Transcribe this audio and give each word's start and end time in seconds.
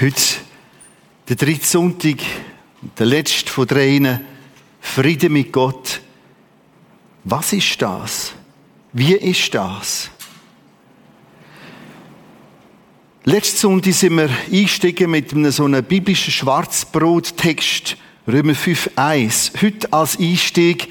Heute, 0.00 0.22
der 1.28 1.36
dritte 1.36 1.66
Sonntag, 1.66 2.16
der 2.98 3.04
letzte 3.04 3.52
von 3.52 3.66
dreien, 3.66 4.22
Friede 4.80 5.28
mit 5.28 5.52
Gott. 5.52 6.00
Was 7.24 7.52
ist 7.52 7.82
das? 7.82 8.32
Wie 8.94 9.12
ist 9.12 9.54
das? 9.54 10.08
Letzten 13.24 13.58
Sonntag 13.58 13.92
sind 13.92 14.16
wir 14.16 14.30
eingestiegen 14.50 15.10
mit 15.10 15.34
einem 15.34 15.50
so 15.50 15.66
einem 15.66 15.84
biblischen 15.84 16.32
Schwarzbrottext, 16.32 17.98
Römer 18.26 18.54
5,1. 18.54 19.62
Heute 19.62 19.92
als 19.92 20.18
Einstieg 20.18 20.88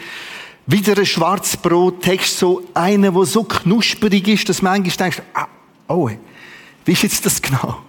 wieder 0.67 0.95
ein 0.95 1.05
Schwarzbrottext, 1.07 2.37
so 2.37 2.63
einer, 2.75 3.11
der 3.11 3.25
so 3.25 3.43
knusprig 3.43 4.27
ist, 4.27 4.49
dass 4.49 4.61
man 4.61 4.83
manchmal 4.83 5.09
denkt, 5.09 5.23
ah, 5.33 5.47
oh, 5.87 6.11
wie 6.85 6.91
ist 6.91 7.01
jetzt 7.01 7.25
das 7.25 7.41
genau? 7.41 7.88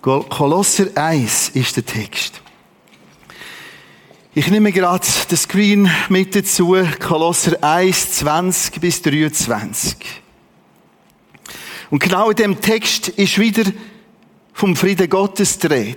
Kolosser 0.00 0.86
1 0.94 1.50
ist 1.50 1.76
der 1.76 1.84
Text. 1.84 2.40
Ich 4.32 4.48
nehme 4.48 4.70
gerade 4.70 5.06
den 5.28 5.36
Screen 5.36 5.90
mit 6.08 6.36
dazu. 6.36 6.76
Kolosser 7.00 7.56
1, 7.64 8.12
20 8.18 8.80
bis 8.80 9.02
23. 9.02 9.96
Und 11.90 11.98
genau 12.00 12.30
in 12.30 12.36
dem 12.36 12.60
Text 12.60 13.08
ist 13.08 13.38
wieder 13.38 13.64
vom 14.52 14.76
Frieden 14.76 15.10
Gottes 15.10 15.58
die. 15.58 15.96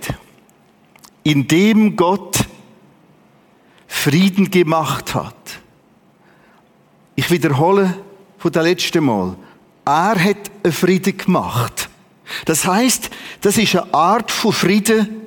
In 1.21 1.47
dem 1.47 1.95
Gott 1.95 2.39
Frieden 3.85 4.49
gemacht 4.49 5.13
hat. 5.13 5.35
Ich 7.13 7.29
wiederhole 7.29 7.95
von 8.39 8.51
der 8.51 8.63
letzten 8.63 9.03
Mal. 9.03 9.35
Er 9.85 10.15
hat 10.15 10.49
einen 10.63 10.73
Frieden 10.73 11.15
gemacht. 11.15 11.90
Das 12.45 12.65
heißt, 12.65 13.09
das 13.41 13.57
ist 13.57 13.75
eine 13.75 13.93
Art 13.93 14.31
von 14.31 14.53
Frieden, 14.53 15.21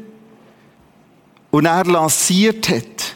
und 1.55 1.67
er 1.67 1.85
lanciert 1.85 2.69
hat, 2.69 3.15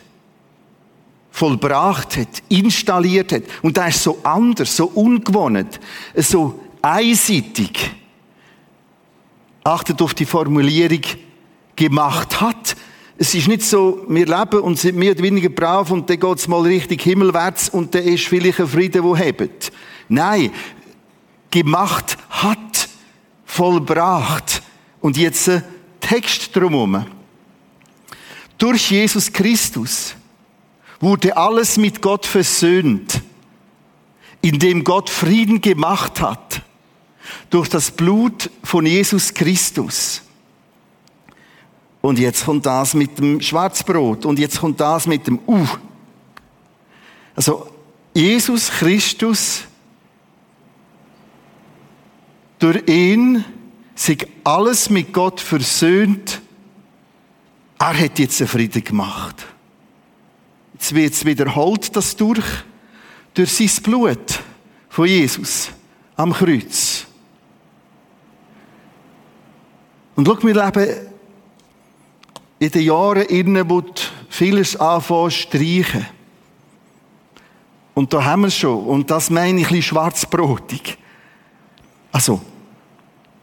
vollbracht 1.32 2.16
hat, 2.18 2.40
installiert 2.48 3.32
hat. 3.32 3.42
Und 3.62 3.76
das 3.76 3.96
ist 3.96 4.04
so 4.04 4.20
anders, 4.22 4.76
so 4.76 4.84
ungewohnt, 4.94 5.80
so 6.14 6.60
einseitig. 6.80 7.90
Achtet 9.64 10.00
auf 10.00 10.14
die 10.14 10.24
Formulierung, 10.24 11.00
gemacht 11.74 12.40
hat. 12.40 12.76
Es 13.16 13.34
ist 13.34 13.48
nicht 13.48 13.62
so, 13.62 14.04
wir 14.08 14.26
leben 14.26 14.60
und 14.60 14.78
sind 14.78 14.96
mehr 14.96 15.10
oder 15.10 15.22
weniger 15.24 15.48
brav 15.48 15.90
und 15.90 16.08
dann 16.08 16.20
geht's 16.20 16.46
mal 16.46 16.60
richtig 16.60 17.02
himmelwärts 17.02 17.70
und 17.70 17.92
dann 17.92 18.04
ist 18.04 18.26
vielleicht 18.26 18.60
ein 18.60 18.68
Frieden, 18.68 19.02
wo 19.02 19.16
hebt. 19.16 19.72
Nein, 20.08 20.52
gemacht 21.50 22.16
hat, 22.30 22.77
vollbracht. 23.48 24.62
Und 25.00 25.16
jetzt 25.16 25.48
ein 25.48 25.64
Text 26.00 26.54
drumherum. 26.54 27.06
Durch 28.58 28.90
Jesus 28.90 29.32
Christus 29.32 30.14
wurde 31.00 31.36
alles 31.36 31.76
mit 31.76 32.02
Gott 32.02 32.26
versöhnt, 32.26 33.22
indem 34.42 34.84
Gott 34.84 35.10
Frieden 35.10 35.60
gemacht 35.60 36.20
hat 36.20 36.62
durch 37.50 37.68
das 37.68 37.90
Blut 37.90 38.50
von 38.62 38.86
Jesus 38.86 39.32
Christus. 39.34 40.22
Und 42.00 42.18
jetzt 42.18 42.44
kommt 42.44 42.66
das 42.66 42.94
mit 42.94 43.18
dem 43.18 43.40
Schwarzbrot 43.40 44.24
und 44.24 44.38
jetzt 44.38 44.60
kommt 44.60 44.80
das 44.80 45.06
mit 45.06 45.26
dem 45.26 45.38
U. 45.46 45.66
Also 47.34 47.68
Jesus 48.14 48.70
Christus, 48.70 49.62
durch 52.58 52.88
ihn 52.88 53.44
sich 53.94 54.26
alles 54.44 54.90
mit 54.90 55.12
Gott 55.12 55.40
versöhnt 55.40 56.40
er 57.78 57.98
hat 57.98 58.18
jetzt 58.18 58.40
einen 58.40 58.48
Frieden 58.48 58.82
gemacht. 58.82 59.46
Jetzt 60.74 60.94
wird 60.94 61.12
es 61.12 61.24
wiederholt, 61.24 61.94
das 61.94 62.16
durch, 62.16 62.44
durch 63.34 63.52
sein 63.52 63.82
Blut 63.82 64.40
von 64.88 65.06
Jesus 65.06 65.70
am 66.16 66.32
Kreuz. 66.32 67.06
Und 70.16 70.26
schau, 70.26 70.42
wir 70.42 70.54
leben 70.54 70.96
in 72.58 72.70
den 72.70 72.82
Jahren 72.82 73.22
innen, 73.26 73.70
wo 73.70 73.84
vieles 74.28 74.74
anfangen 74.74 75.30
streichen. 75.30 76.06
Und 77.94 78.12
da 78.12 78.24
haben 78.24 78.42
wir 78.42 78.48
es 78.48 78.56
schon. 78.56 78.84
Und 78.84 79.10
das 79.10 79.30
meine 79.30 79.60
ich 79.60 79.66
ein 79.66 79.74
bisschen 79.74 79.82
schwarzbrotig. 79.94 80.98
Also, 82.12 82.40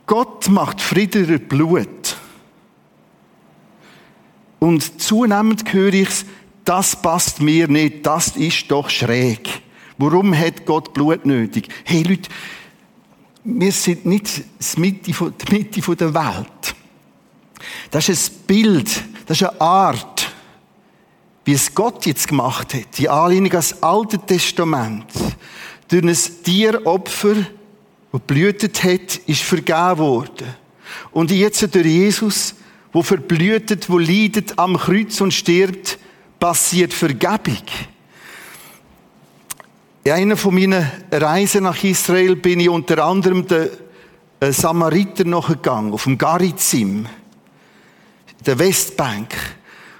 Gott 0.06 0.50
macht 0.50 0.81
Frieden 0.81 1.28
durch 1.28 1.48
Blut. 1.48 2.18
Und 4.59 5.02
zunehmend 5.02 5.72
höre 5.74 5.94
ich 5.94 6.26
das 6.66 6.96
passt 6.96 7.42
mir 7.42 7.68
nicht, 7.68 8.06
das 8.06 8.36
ist 8.36 8.70
doch 8.70 8.90
schräg. 8.90 9.62
Warum 10.00 10.38
hat 10.38 10.66
Gott 10.66 10.94
Blut 10.94 11.26
nötig? 11.26 11.70
Hey 11.86 12.02
Leute, 12.02 12.30
wir 13.44 13.72
sind 13.72 14.08
nicht 14.08 14.44
die 14.59 14.80
Mitte, 14.80 15.96
der 15.96 16.14
Welt. 16.14 16.76
Das 17.92 18.09
ist 18.09 18.32
ein 18.32 18.46
Bild, 18.47 19.03
das 19.28 19.42
ist 19.42 19.47
eine 19.47 19.62
Art, 19.62 20.34
wie 21.46 21.53
es 21.53 21.74
Gott 21.74 22.06
jetzt 22.08 22.28
gemacht 22.28 22.74
hat. 22.74 22.97
Die 22.97 23.08
Anlehnung 23.08 23.52
ans 23.52 23.82
Alte 23.84 24.18
Testament. 24.18 25.06
Durch 25.88 26.03
ein 26.03 26.44
Tieropfer, 26.44 27.36
das 28.18 28.28
blühtet 28.28 28.84
hat, 28.84 29.18
ist 29.28 29.42
vergeben 29.42 29.98
worden. 29.98 30.48
Und 31.12 31.31
jetzt 31.31 31.62
durch 31.74 31.86
Jesus 31.86 32.56
wo 32.96 33.03
verblühtet, 33.03 33.90
wo 33.90 33.98
leidet 33.98 34.58
am 34.58 34.78
Kreuz 34.78 35.20
und 35.20 35.34
stirbt, 35.34 36.00
passiert 36.40 36.94
Vergebung. 36.94 37.58
In 40.06 40.14
einer 40.14 40.38
von 40.38 40.56
meinen 40.56 40.90
Reisen 41.12 41.64
nach 41.64 41.84
Israel 41.84 42.38
bin 42.38 42.62
ich 42.62 42.70
unter 42.70 43.03
anderem 43.03 43.46
den 43.46 43.68
äh, 44.40 44.53
Samariter 44.53 45.26
noch 45.26 45.50
gegangen, 45.50 45.92
auf 45.92 46.06
dem 46.06 46.18
Garizim, 46.18 47.06
der 48.46 48.59
Westbank. 48.59 49.36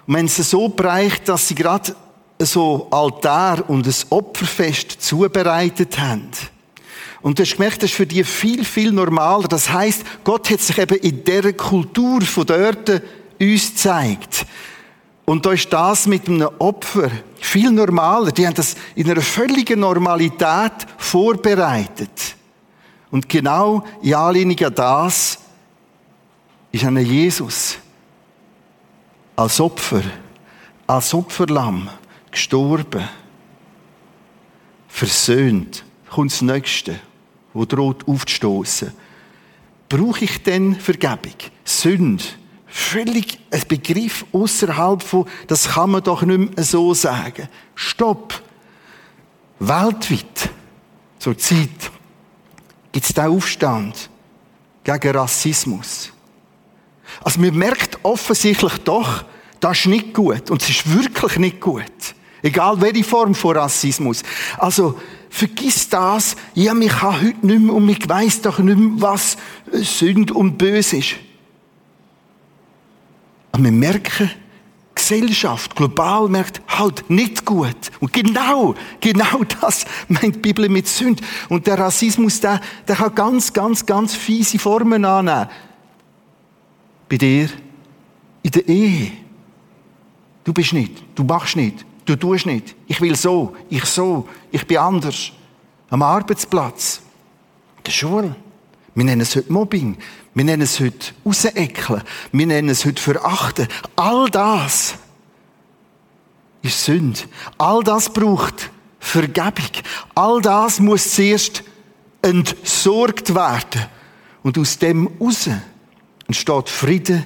Und 0.08 0.14
wenn 0.14 0.28
es 0.28 0.38
so 0.38 0.70
bereicht, 0.70 1.28
dass 1.28 1.50
sie 1.50 1.56
gerade 1.56 1.94
so 2.40 2.88
Altar 2.92 3.70
und 3.70 3.86
ein 3.86 3.96
Opferfest 4.10 5.02
zubereitet 5.02 6.00
haben. 6.00 6.32
Und 7.26 7.40
du 7.40 7.42
hast 7.42 7.54
gemerkt, 7.54 7.82
das 7.82 7.90
ist 7.90 7.96
für 7.96 8.06
die 8.06 8.24
viel, 8.24 8.64
viel 8.64 8.92
normaler. 8.92 9.48
Das 9.48 9.72
heißt, 9.72 10.04
Gott 10.24 10.48
hat 10.52 10.60
sich 10.60 10.78
eben 10.78 10.96
in 10.98 11.24
dieser 11.24 11.54
Kultur 11.54 12.22
von 12.22 12.46
dort 12.46 12.88
uns 12.88 13.72
gezeigt. 13.72 14.46
Und 15.26 15.44
da 15.44 15.54
ist 15.54 15.74
das 15.74 16.06
mit 16.06 16.28
einem 16.28 16.52
Opfer 16.60 17.10
viel 17.38 17.72
normaler. 17.72 18.32
Die 18.32 18.46
haben 18.46 18.54
das 18.54 18.76
in 18.94 19.10
einer 19.10 19.24
völligen 19.24 19.80
Normalität 19.80 20.74
vorbereitet. 21.00 22.36
Und 23.10 23.28
genau 23.28 23.84
in 24.04 24.14
Anlehnung 24.14 24.60
an 24.60 24.76
das 24.76 25.40
ist 26.72 26.84
ein 26.84 26.98
Jesus 26.98 27.80
als 29.36 29.60
Opfer, 29.60 30.04
als 30.86 31.12
Opferlamm 31.12 31.90
gestorben, 32.30 33.10
versöhnt, 34.88 35.84
kommt 36.08 36.32
das 36.32 36.44
Nächste 36.44 37.00
wo 37.56 37.66
droht 37.66 38.08
aufzustoßen. 38.08 38.92
Brauche 39.90 40.26
ich 40.26 40.44
denn 40.44 40.76
Vergebung? 40.76 41.34
Sünde? 41.64 42.24
Völlig 42.68 43.40
ein 43.52 43.64
Begriff 43.68 44.26
außerhalb 44.34 45.02
von, 45.02 45.26
das 45.48 45.70
kann 45.70 45.92
man 45.92 46.04
doch 46.04 46.22
nicht 46.24 46.56
mehr 46.56 46.64
so 46.66 46.94
sagen. 46.94 47.48
Stopp! 47.74 48.44
Weltweit, 49.60 50.50
zur 51.18 51.38
Zeit, 51.38 51.92
gibt 52.92 53.06
es 53.06 53.14
den 53.14 53.26
Aufstand 53.26 54.10
gegen 54.84 55.16
Rassismus. 55.16 56.12
Also 57.24 57.40
man 57.40 57.56
merkt 57.56 57.98
offensichtlich 58.04 58.78
doch, 58.80 59.24
das 59.62 59.80
ist 59.80 59.86
nicht 59.86 60.14
gut. 60.14 60.52
Und 60.52 60.62
es 60.62 60.70
ist 60.70 60.94
wirklich 60.94 61.38
nicht 61.38 61.62
gut. 61.62 61.84
Egal 62.42 62.80
welche 62.82 63.04
Form 63.04 63.34
von 63.34 63.56
Rassismus. 63.56 64.22
Also, 64.58 65.00
vergiss 65.36 65.90
das. 65.90 66.38
Ja, 66.54 66.74
mich 66.74 66.92
kann 66.92 67.22
heute 67.22 67.46
nicht 67.46 67.60
mehr 67.60 67.76
und 67.76 67.90
ich 67.90 68.08
weiss 68.08 68.42
doch 68.42 68.60
nicht 68.60 68.78
mehr, 68.78 69.02
was 69.02 69.38
Sünde 69.72 70.34
und 70.34 70.58
Böse 70.58 70.98
ist. 70.98 71.16
Aber 73.52 73.64
wir 73.64 73.72
merken, 73.72 74.32
Gesellschaft, 74.96 75.76
global 75.76 76.30
merkt, 76.30 76.62
halt 76.68 77.10
nicht 77.10 77.44
gut. 77.44 77.76
Und 78.00 78.14
genau, 78.14 78.76
genau 79.02 79.44
das 79.60 79.86
meint 80.08 80.36
die 80.36 80.40
Bibel 80.40 80.70
mit 80.70 80.88
Sünde. 80.88 81.22
Und 81.50 81.68
der 81.68 81.80
Rassismus, 81.80 82.40
der, 82.40 82.62
der 82.88 82.96
kann 82.96 83.14
ganz, 83.14 83.52
ganz, 83.52 83.86
ganz 83.86 84.16
fiese 84.16 84.58
Formen 84.58 85.04
annehmen. 85.04 85.50
Bei 87.10 87.18
dir, 87.18 87.50
in 88.42 88.52
der 88.52 88.68
Ehe. 88.70 89.12
Du 90.46 90.54
bist 90.54 90.72
nicht, 90.72 91.04
du 91.16 91.24
machst 91.24 91.56
nicht, 91.56 91.86
Du 92.06 92.16
tust 92.16 92.46
nicht. 92.46 92.76
Ich 92.88 93.02
will 93.02 93.16
so, 93.16 93.56
ich 93.70 93.86
so, 93.86 94.28
ich 94.52 94.66
bin 94.66 94.78
anders. 94.78 95.32
Am 95.90 96.02
Arbeitsplatz, 96.02 97.02
der 97.86 97.92
Schule. 97.92 98.36
Wir 98.94 99.04
nennen 99.04 99.22
es 99.22 99.36
heute 99.36 99.52
Mobbing. 99.52 99.98
Wir 100.34 100.46
nennen 100.46 100.64
es 100.64 100.80
heute 100.80 101.14
rausekeln. 101.26 102.02
Wir 102.32 102.48
nennen 102.48 102.70
es 102.70 102.86
heute 102.86 103.02
verachten. 103.02 103.68
All 103.96 104.30
das 104.30 104.96
ist 106.62 106.86
Sünde. 106.86 107.20
All 107.58 107.84
das 107.84 108.12
braucht 108.12 108.70
Vergebung. 109.00 109.70
All 110.14 110.42
das 110.42 110.80
muss 110.80 111.14
zuerst 111.14 111.64
entsorgt 112.22 113.36
werden. 113.36 113.86
Und 114.44 114.58
aus 114.58 114.78
dem 114.78 115.08
raus 115.20 115.50
entsteht 116.28 116.70
Friede 116.70 117.26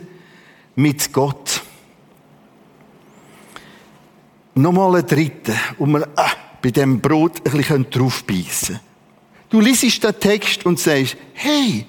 mit 0.75 1.11
Gott. 1.13 1.61
Nochmal 4.59 4.97
ein 4.97 5.05
dritter, 5.07 5.55
um 5.77 5.93
wir 5.93 6.01
äh, 6.01 6.35
bei 6.61 6.71
dem 6.71 6.99
Brot 6.99 7.37
ein 7.45 7.57
bisschen 7.57 7.89
draufbeissen 7.89 8.75
können. 8.75 8.79
Du 9.49 9.61
liest 9.61 10.03
den 10.03 10.19
Text 10.19 10.65
und 10.65 10.77
sagst, 10.77 11.15
hey, 11.33 11.85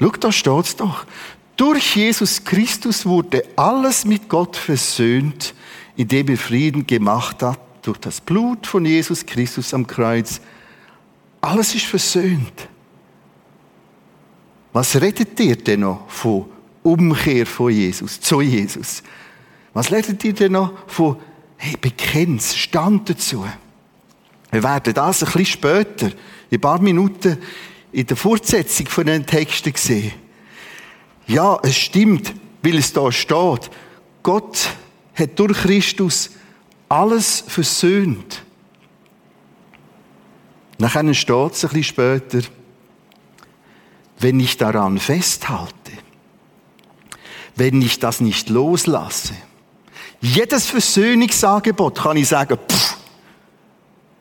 schau, 0.00 0.08
da 0.08 0.32
steht's 0.32 0.76
doch. 0.76 1.04
Durch 1.58 1.94
Jesus 1.94 2.42
Christus 2.42 3.04
wurde 3.04 3.44
alles 3.54 4.06
mit 4.06 4.30
Gott 4.30 4.56
versöhnt, 4.56 5.54
indem 5.94 6.28
er 6.28 6.38
Frieden 6.38 6.86
gemacht 6.86 7.42
hat, 7.42 7.60
durch 7.82 7.98
das 7.98 8.22
Blut 8.22 8.66
von 8.66 8.86
Jesus 8.86 9.26
Christus 9.26 9.74
am 9.74 9.86
Kreuz. 9.86 10.40
Alles 11.42 11.74
ist 11.74 11.84
versöhnt. 11.84 12.66
Was 14.72 14.98
redet 14.98 15.38
ihr 15.38 15.56
denn 15.56 15.80
noch 15.80 16.08
von 16.08 16.46
Umkehr 16.82 17.44
von 17.44 17.70
Jesus, 17.70 18.18
zu 18.18 18.40
Jesus? 18.40 19.02
Was 19.78 19.92
redet 19.92 20.24
ihr 20.24 20.32
denn 20.32 20.50
noch 20.50 20.72
von, 20.88 21.18
hey, 21.56 21.76
bekenn's, 21.80 22.56
stand 22.56 23.08
dazu? 23.10 23.46
Wir 24.50 24.62
werden 24.64 24.92
das 24.92 25.22
ein 25.22 25.26
bisschen 25.26 25.46
später, 25.46 26.06
in 26.06 26.58
ein 26.58 26.60
paar 26.60 26.80
Minuten, 26.80 27.38
in 27.92 28.04
der 28.04 28.16
Fortsetzung 28.16 28.88
von 28.88 29.06
den 29.06 29.24
Texten 29.24 29.72
sehen. 29.76 30.14
Ja, 31.28 31.60
es 31.62 31.76
stimmt, 31.76 32.34
weil 32.60 32.78
es 32.78 32.92
da 32.92 33.12
steht. 33.12 33.70
Gott 34.24 34.68
hat 35.14 35.38
durch 35.38 35.56
Christus 35.58 36.30
alles 36.88 37.44
versöhnt. 37.46 38.42
Nachher 40.78 41.14
steht 41.14 41.52
es 41.52 41.64
ein 41.64 41.68
bisschen 41.68 41.84
später, 41.84 42.40
wenn 44.18 44.40
ich 44.40 44.56
daran 44.56 44.98
festhalte, 44.98 45.92
wenn 47.54 47.80
ich 47.80 48.00
das 48.00 48.20
nicht 48.20 48.48
loslasse, 48.48 49.34
jedes 50.20 50.66
Versöhnungsangebot 50.66 51.98
kann 51.98 52.16
ich 52.16 52.28
sagen, 52.28 52.58
pff, 52.68 52.96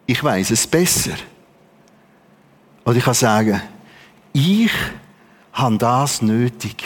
ich 0.05 0.23
weiß 0.23 0.51
es 0.51 0.65
besser. 0.67 1.15
Oder 2.85 2.97
ich 2.97 3.03
kann 3.03 3.13
sagen, 3.13 3.61
ich 4.33 4.71
habe 5.51 5.77
das 5.77 6.21
nötig. 6.21 6.83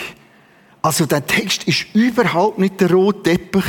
Also 0.80 1.06
der 1.06 1.24
Text 1.24 1.64
ist 1.64 1.86
überhaupt 1.94 2.58
nicht 2.58 2.80
der 2.80 2.90
rote 2.90 3.22
Teppich 3.22 3.64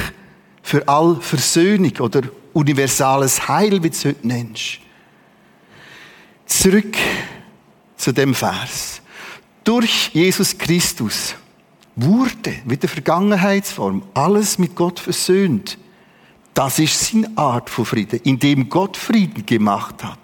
für 0.64 0.88
all 0.88 1.18
Versöhnung 1.18 1.96
oder 2.00 2.22
universales 2.54 3.48
Heil, 3.48 3.84
wie 3.84 3.90
du 3.90 3.96
es 3.96 4.06
heute 4.06 4.28
nennst. 4.28 4.80
Zurück 6.46 6.96
zu 7.98 8.12
dem 8.12 8.34
Vers. 8.34 9.02
Durch 9.64 10.10
Jesus 10.14 10.58
Christus 10.58 11.36
wurde 11.96 12.56
mit 12.66 12.84
der 12.84 12.90
Vergangenheitsform 12.90 14.04
alles 14.14 14.58
mit 14.58 14.76
Gott 14.76 15.00
versöhnt. 15.00 15.78
Das 16.54 16.80
ist 16.80 17.08
seine 17.08 17.32
Art 17.36 17.70
von 17.70 17.86
Frieden, 17.86 18.20
indem 18.24 18.70
Gott 18.70 18.98
Frieden 18.98 19.46
gemacht 19.46 20.04
hat. 20.04 20.20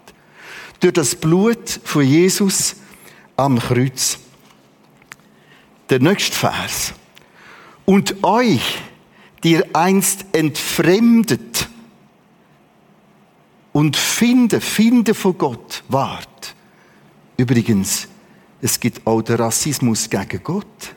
Durch 0.80 0.94
das 0.94 1.16
Blut 1.16 1.80
von 1.84 2.04
Jesus 2.04 2.76
am 3.36 3.60
Kreuz. 3.60 4.20
Der 5.90 6.00
nächste 6.00 6.36
Vers. 6.36 6.94
Und 7.86 8.24
euch, 8.24 8.78
die 9.44 9.54
ihr 9.54 9.68
einst 9.74 10.26
entfremdet 10.32 11.68
und 13.74 13.98
finde, 13.98 14.62
finde 14.62 15.14
von 15.14 15.38
Gott 15.38 15.84
wart. 15.88 16.56
Übrigens, 17.38 18.08
es 18.62 18.80
gibt 18.80 19.08
auch 19.08 19.22
den 19.22 19.38
Rassismus 19.38 20.10
gegen 20.10 20.44
Gott. 20.44 20.96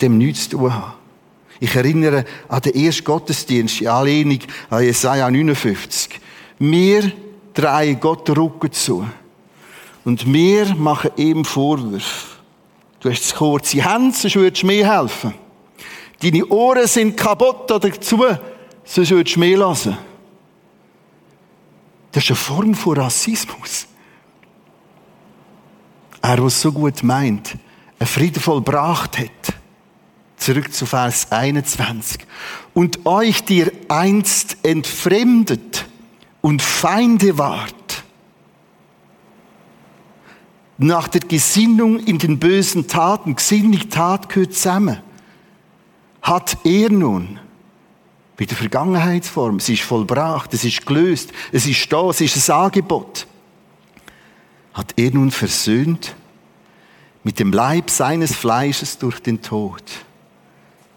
Dem 0.00 0.18
nichts 0.18 0.48
zu 0.48 0.58
tun 0.58 0.74
haben. 0.74 0.92
Ich 1.60 1.74
erinnere 1.74 2.24
an 2.48 2.62
den 2.62 2.74
ersten 2.74 3.04
Gottesdienst 3.04 3.80
in 3.80 3.88
Anlehnung 3.88 4.38
an 4.70 4.84
Jesaja 4.84 5.30
59. 5.30 6.20
Wir 6.58 7.12
drehen 7.52 7.98
Gott 7.98 8.28
den 8.28 8.36
Rücken 8.36 8.70
zu. 8.72 9.06
Und 10.04 10.32
wir 10.32 10.74
machen 10.74 11.10
ihm 11.16 11.44
Vorwürfe. 11.44 12.38
Du 13.00 13.10
hast 13.10 13.34
kurze 13.34 13.84
Hände, 13.84 14.16
sonst 14.16 14.36
würdest 14.36 14.62
du 14.62 14.66
mir 14.66 14.90
helfen. 14.90 15.34
Deine 16.20 16.46
Ohren 16.46 16.86
sind 16.86 17.16
kaputt 17.16 17.70
oder 17.70 18.00
zu, 18.00 18.24
sonst 18.84 19.10
würdest 19.10 19.36
du 19.36 19.40
mir 19.40 19.58
lassen. 19.58 19.96
Das 22.10 22.24
ist 22.24 22.30
eine 22.30 22.36
Form 22.36 22.74
von 22.74 22.96
Rassismus. 22.96 23.86
Er, 26.20 26.38
es 26.40 26.60
so 26.60 26.72
gut 26.72 27.02
meint, 27.02 27.56
einen 27.98 28.06
Frieden 28.06 28.40
vollbracht 28.40 29.18
hat. 29.18 29.57
Zurück 30.38 30.72
zu 30.72 30.86
Vers 30.86 31.30
21. 31.32 32.20
Und 32.74 33.06
euch, 33.06 33.44
die 33.44 33.58
ihr 33.58 33.72
einst 33.88 34.58
entfremdet 34.62 35.86
und 36.40 36.62
Feinde 36.62 37.38
wart, 37.38 37.74
nach 40.78 41.08
der 41.08 41.22
Gesinnung 41.22 41.98
in 41.98 42.18
den 42.18 42.38
bösen 42.38 42.86
Taten, 42.86 43.34
Gesinnung, 43.34 43.88
Tat 43.90 44.28
gehört 44.28 44.54
zusammen, 44.54 44.98
hat 46.22 46.56
er 46.64 46.88
nun, 46.90 47.40
bei 48.36 48.44
der 48.44 48.56
Vergangenheitsform, 48.56 49.56
es 49.56 49.68
ist 49.68 49.82
vollbracht, 49.82 50.54
es 50.54 50.64
ist 50.64 50.86
gelöst, 50.86 51.32
es 51.50 51.66
ist 51.66 51.92
da, 51.92 52.08
es 52.10 52.20
ist 52.20 52.48
ein 52.48 52.56
Angebot, 52.56 53.26
hat 54.72 54.94
er 54.96 55.10
nun 55.10 55.32
versöhnt 55.32 56.14
mit 57.24 57.40
dem 57.40 57.52
Leib 57.52 57.90
seines 57.90 58.34
Fleisches 58.34 58.98
durch 58.98 59.20
den 59.20 59.42
Tod. 59.42 59.82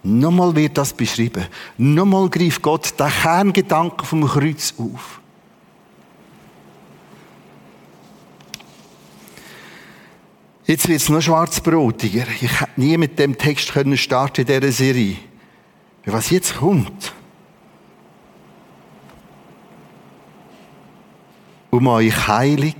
Nochmal 0.03 0.55
wird 0.55 0.77
das 0.77 0.93
beschrieben. 0.93 1.45
Nochmal 1.77 2.29
greift 2.29 2.61
Gott 2.61 2.99
den 2.99 3.07
Kerngedanken 3.07 4.05
vom 4.05 4.25
Kreuz 4.27 4.73
auf. 4.77 5.21
Jetzt 10.65 10.87
wird 10.87 11.01
es 11.01 11.09
noch 11.09 11.21
schwarzbrotiger. 11.21 12.25
Ich 12.41 12.61
hätte 12.61 12.79
nie 12.79 12.97
mit 12.97 13.19
dem 13.19 13.37
Text 13.37 13.73
können 13.73 13.97
starten 13.97 14.41
in 14.41 14.47
dieser 14.47 14.71
Serie. 14.71 15.17
Was 16.05 16.29
jetzt 16.29 16.55
kommt. 16.55 17.13
Um 21.69 21.87
euch 21.87 22.27
heilig 22.27 22.75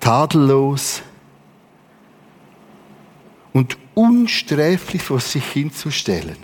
tadellos 0.00 1.02
und 3.52 3.76
unsträflich 3.94 5.02
vor 5.02 5.20
sich 5.20 5.44
hinzustellen. 5.44 6.36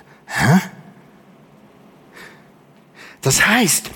Das 3.20 3.46
heißt, 3.46 3.90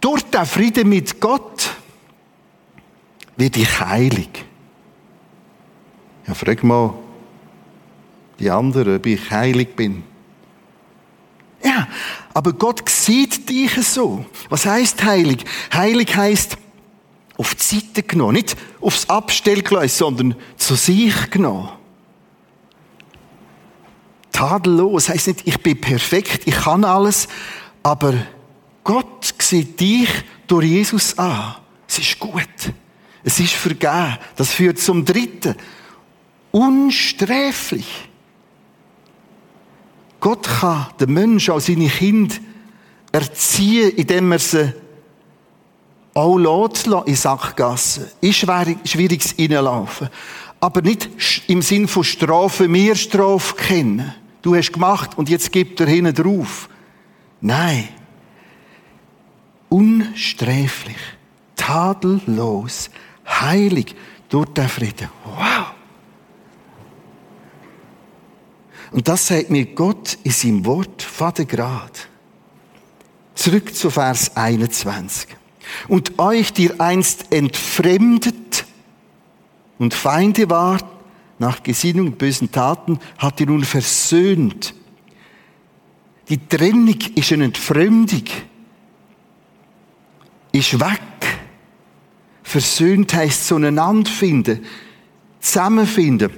durch 0.00 0.22
den 0.22 0.46
Frieden 0.46 0.88
mit 0.88 1.20
Gott 1.20 1.70
werde 3.36 3.60
ich 3.60 3.80
heilig. 3.80 4.44
Ja, 6.26 6.34
frag 6.34 6.62
mal 6.62 6.94
die 8.38 8.50
anderen, 8.50 8.96
ob 8.96 9.06
ich 9.06 9.30
heilig 9.30 9.76
bin. 9.76 10.02
Ja, 11.62 11.88
aber 12.34 12.52
Gott 12.52 12.88
sieht 12.88 13.48
dich 13.48 13.74
so. 13.86 14.24
Was 14.48 14.66
heißt 14.66 15.02
heilig? 15.04 15.44
Heilig 15.72 16.14
heißt 16.14 16.58
auf 17.36 17.54
die 17.54 17.62
Seite 17.62 18.02
genommen. 18.02 18.34
Nicht 18.34 18.56
aufs 18.80 19.08
Abstellgleis, 19.08 19.96
sondern 19.96 20.34
zu 20.56 20.74
sich 20.74 21.30
genommen. 21.30 21.70
Tadellos 24.34 25.08
heißt 25.08 25.28
nicht, 25.28 25.42
ich 25.44 25.62
bin 25.62 25.80
perfekt, 25.80 26.42
ich 26.44 26.56
kann 26.56 26.84
alles, 26.84 27.28
aber 27.84 28.14
Gott 28.82 29.32
sieht 29.38 29.78
dich 29.78 30.08
durch 30.48 30.66
Jesus 30.66 31.16
an. 31.16 31.54
Es 31.88 31.98
ist 31.98 32.18
gut. 32.18 32.72
Es 33.22 33.38
ist 33.38 33.52
vergeben. 33.52 34.18
Das 34.34 34.52
führt 34.52 34.78
zum 34.80 35.04
dritten. 35.04 35.54
Unsträflich. 36.50 37.86
Gott 40.18 40.48
kann 40.48 40.88
den 40.98 41.12
Menschen 41.12 41.54
als 41.54 41.66
seine 41.66 41.88
Kinder 41.88 42.34
erziehen, 43.12 43.92
indem 43.92 44.32
er 44.32 44.38
sie 44.40 44.72
auch 46.12 46.38
lässt 46.38 46.88
in 47.06 47.14
Sackgassen, 47.14 48.06
in 48.20 48.32
schwieriges 48.32 49.34
Reinlaufen. 49.38 50.08
Aber 50.58 50.82
nicht 50.82 51.08
im 51.46 51.62
Sinn 51.62 51.86
von 51.86 52.02
Strafe, 52.02 52.66
mehr 52.66 52.96
Strafe 52.96 53.54
kennen. 53.54 54.12
Du 54.44 54.54
hast 54.54 54.72
gemacht 54.74 55.16
und 55.16 55.30
jetzt 55.30 55.50
gibt 55.52 55.80
er 55.80 55.86
hinten 55.86 56.12
drauf. 56.12 56.68
Nein. 57.40 57.88
Unsträflich. 59.70 60.98
tadellos, 61.56 62.90
heilig 63.26 63.96
durch 64.28 64.50
den 64.50 64.68
Frieden. 64.68 65.08
Wow! 65.24 65.72
Und 68.92 69.08
das 69.08 69.28
sagt 69.28 69.48
mir 69.48 69.64
Gott 69.64 70.18
in 70.24 70.30
seinem 70.30 70.66
Wort, 70.66 71.00
Vater 71.00 71.46
Grad. 71.46 72.06
Zurück 73.34 73.74
zu 73.74 73.88
Vers 73.88 74.36
21. 74.36 75.26
Und 75.88 76.18
euch, 76.18 76.52
die 76.52 76.78
einst 76.78 77.32
entfremdet 77.32 78.66
und 79.78 79.94
Feinde 79.94 80.50
wart, 80.50 80.84
nach 81.38 81.62
Gesinnung 81.62 82.08
und 82.08 82.18
bösen 82.18 82.50
Taten, 82.50 82.98
hat 83.18 83.40
ihr 83.40 83.46
nun 83.46 83.64
versöhnt. 83.64 84.74
Die 86.28 86.46
Trennung 86.46 86.98
ist 87.14 87.32
eine 87.32 87.44
Entfremdung. 87.44 88.24
Ist 90.52 90.78
weg. 90.80 91.00
Versöhnt 92.42 93.12
heisst 93.14 93.48
zueinander 93.48 94.10
finden, 94.10 94.64
zusammenfinden. 95.40 96.30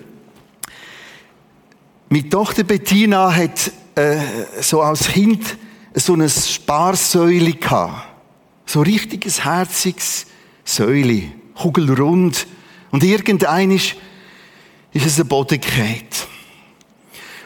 Meine 2.08 2.28
Tochter 2.28 2.64
Bettina 2.64 3.34
hat 3.34 3.72
äh, 3.96 4.20
so 4.60 4.80
als 4.80 5.08
Kind 5.08 5.56
so 5.94 6.14
ein 6.14 6.28
Sparsäule 6.28 7.52
gehabt. 7.52 8.08
So 8.64 8.82
richtiges, 8.82 9.44
herziges 9.44 10.26
Säule. 10.64 11.22
Kugelrund. 11.54 12.46
Und 12.90 13.02
irgendein 13.02 13.70
ist, 13.70 13.96
ist 14.96 15.06
es 15.06 15.20
ein 15.20 15.28
Bodenkeit. 15.28 16.26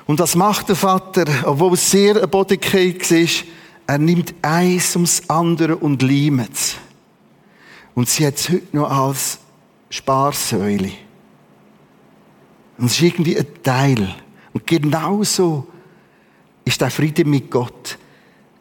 Und 0.06 0.20
das 0.20 0.36
macht 0.36 0.68
der 0.68 0.76
Vater, 0.76 1.24
obwohl 1.44 1.74
es 1.74 1.90
sehr 1.90 2.22
ein 2.22 2.30
Bodenkeit 2.30 3.10
ist, 3.10 3.44
er 3.88 3.98
nimmt 3.98 4.32
eins 4.40 4.94
ums 4.94 5.28
andere 5.28 5.76
und 5.76 6.00
leimt 6.00 6.52
es. 6.52 6.76
Und 7.94 8.08
sie 8.08 8.24
hat 8.24 8.36
es 8.36 8.48
heute 8.48 8.76
noch 8.76 8.88
als 8.88 9.40
Sparsäule. 9.88 10.92
Und 12.78 12.86
es 12.86 12.92
ist 12.92 13.02
irgendwie 13.02 13.36
ein 13.36 13.62
Teil. 13.64 14.14
Und 14.52 14.64
genauso 14.66 15.66
ist 16.64 16.80
der 16.80 16.90
Friede 16.90 17.24
mit 17.24 17.50
Gott. 17.50 17.98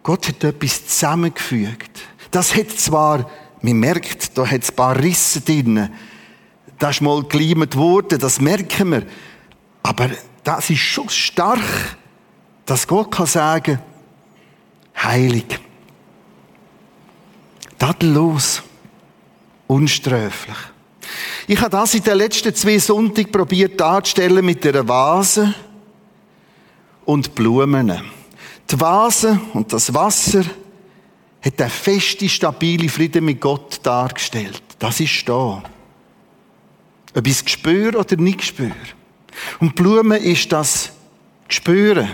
Gott 0.02 0.28
hat 0.28 0.44
etwas 0.44 0.88
zusammengefügt. 0.88 1.92
Das 2.32 2.56
hat 2.56 2.72
zwar, 2.72 3.30
man 3.62 3.80
merkt, 3.80 4.36
da 4.36 4.48
hat 4.48 4.64
es 4.64 4.72
ein 4.72 4.76
paar 4.76 5.00
Risse 5.00 5.42
drin. 5.42 5.90
Das 6.80 6.96
ist 6.96 7.02
mal 7.02 7.24
geleimt 7.24 7.76
worden, 7.76 8.20
das 8.20 8.40
merken 8.40 8.92
wir. 8.92 9.04
Aber 9.84 10.10
das 10.44 10.70
ist 10.70 10.80
schon 10.80 11.10
stark, 11.10 11.98
dass 12.66 12.88
Gott 12.88 13.12
kann 13.12 13.26
sagen, 13.26 13.80
heilig. 14.98 15.60
Tadellos. 17.78 18.64
Unsträflich. 19.68 20.58
Ich 21.48 21.60
habe 21.60 21.70
das 21.70 21.94
in 21.94 22.04
den 22.04 22.18
letzten 22.18 22.56
zwei 22.56 22.80
Sonntagen 22.80 23.32
probiert 23.32 23.80
darzustellen 23.80 24.44
mit 24.44 24.66
einer 24.66 24.88
Vase 24.88 25.54
und 27.06 27.36
Blumen. 27.36 28.02
Die 28.70 28.80
Vase 28.80 29.40
und 29.54 29.72
das 29.72 29.94
Wasser 29.94 30.44
hat 31.42 31.60
der 31.60 31.70
feste, 31.70 32.28
stabile 32.28 32.90
Frieden 32.90 33.26
mit 33.26 33.42
Gott 33.42 33.80
dargestellt. 33.84 34.62
Das 34.80 35.00
ist 35.00 35.28
da. 35.28 35.64
Ob 37.16 37.26
ich 37.26 37.42
es 37.42 37.50
spüre 37.50 37.98
oder 37.98 38.16
nicht 38.18 38.44
spüre. 38.44 38.72
Und 39.60 39.76
Blumen 39.76 40.22
ist 40.22 40.52
das 40.52 40.92
Spüren. 41.48 42.10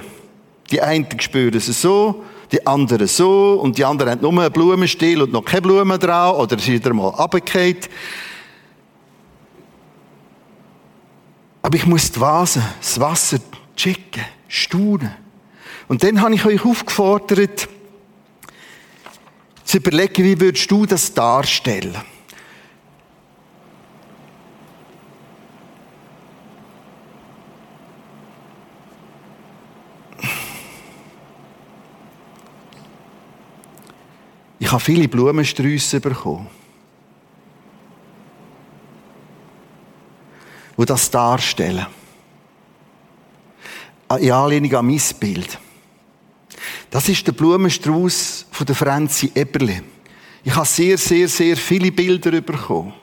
Die 0.71 0.81
einen 0.81 1.07
spüren 1.19 1.55
es 1.55 1.65
so, 1.81 2.23
die 2.51 2.65
anderen 2.65 3.07
so, 3.07 3.59
und 3.61 3.77
die 3.77 3.85
anderen 3.85 4.13
haben 4.13 4.21
nur 4.21 4.41
einen 4.41 4.51
Blumenstiel 4.51 5.21
und 5.21 5.31
noch 5.31 5.43
keine 5.43 5.61
Blumen 5.61 5.99
drauf, 5.99 6.39
oder 6.39 6.57
sind 6.57 6.73
wieder 6.75 6.93
mal 6.93 7.09
runtergefallen. 7.09 7.77
Aber 11.61 11.75
ich 11.75 11.85
muss 11.85 12.11
die 12.11 12.21
Vase, 12.21 12.63
das 12.79 12.99
Wasser 12.99 13.39
checken 13.75 14.23
staunen. 14.47 15.11
Und 15.87 16.03
dann 16.03 16.21
habe 16.21 16.35
ich 16.35 16.45
euch 16.45 16.63
aufgefordert, 16.63 17.67
zu 19.63 19.77
überlegen, 19.77 20.23
wie 20.23 20.39
würdest 20.39 20.69
du 20.69 20.85
das 20.85 21.13
darstellen? 21.13 21.95
Ich 34.59 34.71
habe 34.71 34.81
viele 34.81 35.07
Blumensträuße 35.07 35.99
bekommen, 35.99 36.47
die 40.77 40.85
das 40.85 41.11
darstellen 41.11 41.85
in 44.19 44.31
Anlehnung 44.31 44.73
an 44.75 44.85
mein 44.85 45.01
Bild. 45.19 45.59
Das 46.89 47.09
ist 47.09 47.25
der 47.27 47.33
Blumenstrauß 47.33 48.45
von 48.51 48.65
der 48.65 48.75
Franzi 48.75 49.31
Eberle. 49.33 49.83
Ich 50.43 50.55
habe 50.55 50.67
sehr, 50.67 50.97
sehr, 50.97 51.27
sehr 51.27 51.57
viele 51.57 51.91
Bilder 51.91 52.39
bekommen. 52.41 52.93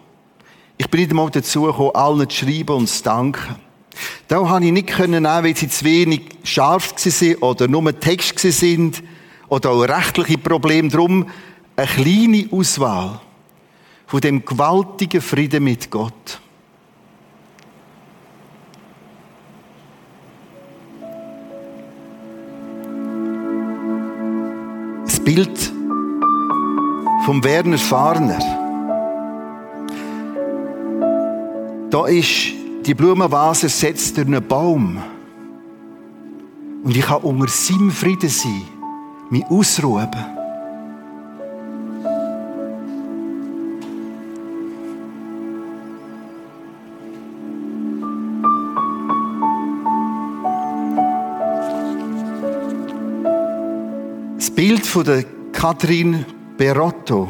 Ich 0.78 0.88
bin 0.88 1.00
nicht 1.00 1.10
einmal 1.10 1.30
dazu 1.30 1.62
gekommen, 1.62 1.94
allen 1.94 2.30
zu 2.30 2.36
schreiben 2.36 2.76
und 2.76 2.86
zu 2.88 3.02
danken. 3.02 3.56
Da 4.28 4.38
konnte 4.38 4.66
ich 4.66 4.72
nicht 4.72 4.88
können, 4.88 5.24
weil 5.24 5.56
sie 5.56 5.68
zu 5.68 5.84
wenig 5.84 6.22
scharf 6.44 6.94
waren 6.94 7.36
oder 7.36 7.68
nur 7.68 7.98
Text 7.98 8.38
sind 8.38 9.02
oder 9.52 9.70
auch 9.70 9.82
rechtliche 9.82 10.38
Probleme. 10.38 10.88
Darum 10.88 11.26
eine 11.76 11.86
kleine 11.86 12.48
Auswahl 12.50 13.20
von 14.06 14.20
dem 14.22 14.42
gewaltigen 14.46 15.20
Frieden 15.20 15.64
mit 15.64 15.90
Gott. 15.90 16.40
Bild 25.24 25.72
vom 27.24 27.44
Werner 27.44 27.78
Farner. 27.78 28.40
Da 31.90 32.06
ist 32.06 32.52
die 32.84 32.94
Blumenvase 32.94 33.66
ersetzt 33.66 34.16
durch 34.16 34.26
einen 34.26 34.44
Baum. 34.44 35.00
Und 36.82 36.96
ich 36.96 37.04
kann 37.04 37.22
unter 37.22 37.46
seinem 37.46 37.92
Frieden 37.92 38.28
sein, 38.28 38.62
mich 39.32 39.44
ausruhen. 39.48 40.10
Bild 54.54 54.86
von 54.86 55.02
der 55.02 55.24
Katrin 55.50 56.24
Berotto. 56.56 57.28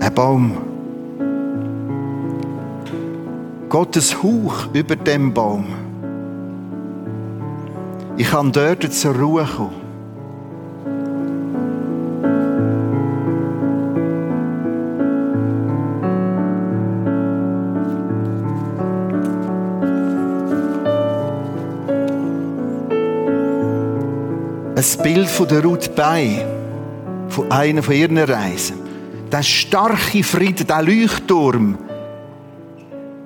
Ein 0.00 0.14
Baum. 0.14 0.56
Gottes 3.68 4.20
Hauch 4.20 4.66
über 4.72 4.96
dem 4.96 5.32
Baum. 5.32 5.66
Ich 8.16 8.28
kann 8.28 8.50
dort 8.50 8.92
zur 8.92 9.14
Ruhe 9.14 9.44
kommen. 9.44 9.85
Ein 24.76 25.02
Bild 25.02 25.28
von 25.28 25.48
der 25.48 25.62
Ruth 25.62 25.94
Bay, 25.94 26.44
von 27.28 27.50
einer 27.50 27.82
von 27.82 27.94
ihren 27.94 28.18
Reisen. 28.18 28.76
Der 29.32 29.42
starke 29.42 30.22
Frieden, 30.22 30.66
der 30.66 30.82
Leuchtturm, 30.82 31.78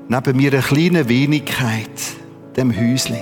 neben 0.08 0.36
mir 0.36 0.52
eine 0.52 0.62
kleine 0.62 1.08
Wenigkeit, 1.08 1.90
dem 2.56 2.72
Häusli. 2.74 3.20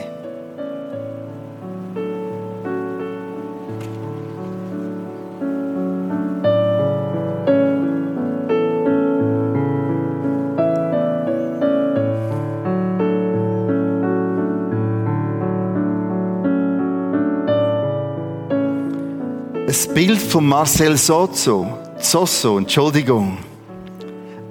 Marcel 20.48 20.96
Sozzo, 20.96 21.78
Zosso, 22.00 22.56
Entschuldigung. 22.56 23.36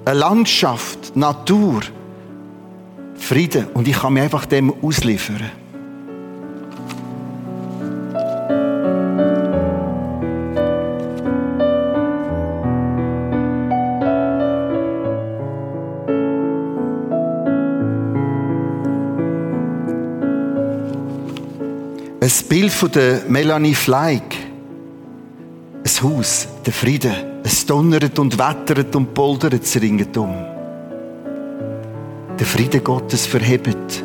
Eine 0.04 0.20
Landschaft, 0.20 1.16
Natur, 1.16 1.80
Frieden. 3.16 3.66
Und 3.74 3.88
ich 3.88 3.98
kann 3.98 4.12
mich 4.12 4.22
einfach 4.22 4.46
dem 4.46 4.72
ausliefern. 4.80 5.50
Ein 22.20 22.48
Bild 22.48 22.72
von 22.72 22.90
Melanie 23.26 23.74
Fleig 23.74 24.37
Haus, 26.02 26.48
der 26.64 26.72
Frieden. 26.72 27.12
Es 27.42 27.66
donnert 27.66 28.18
und 28.18 28.38
wettert 28.38 28.94
und 28.94 29.14
poldert 29.14 29.54
es 29.54 29.80
ringsum. 29.80 30.34
Der 32.38 32.46
Friede 32.46 32.80
Gottes 32.80 33.26
verhebt. 33.26 34.04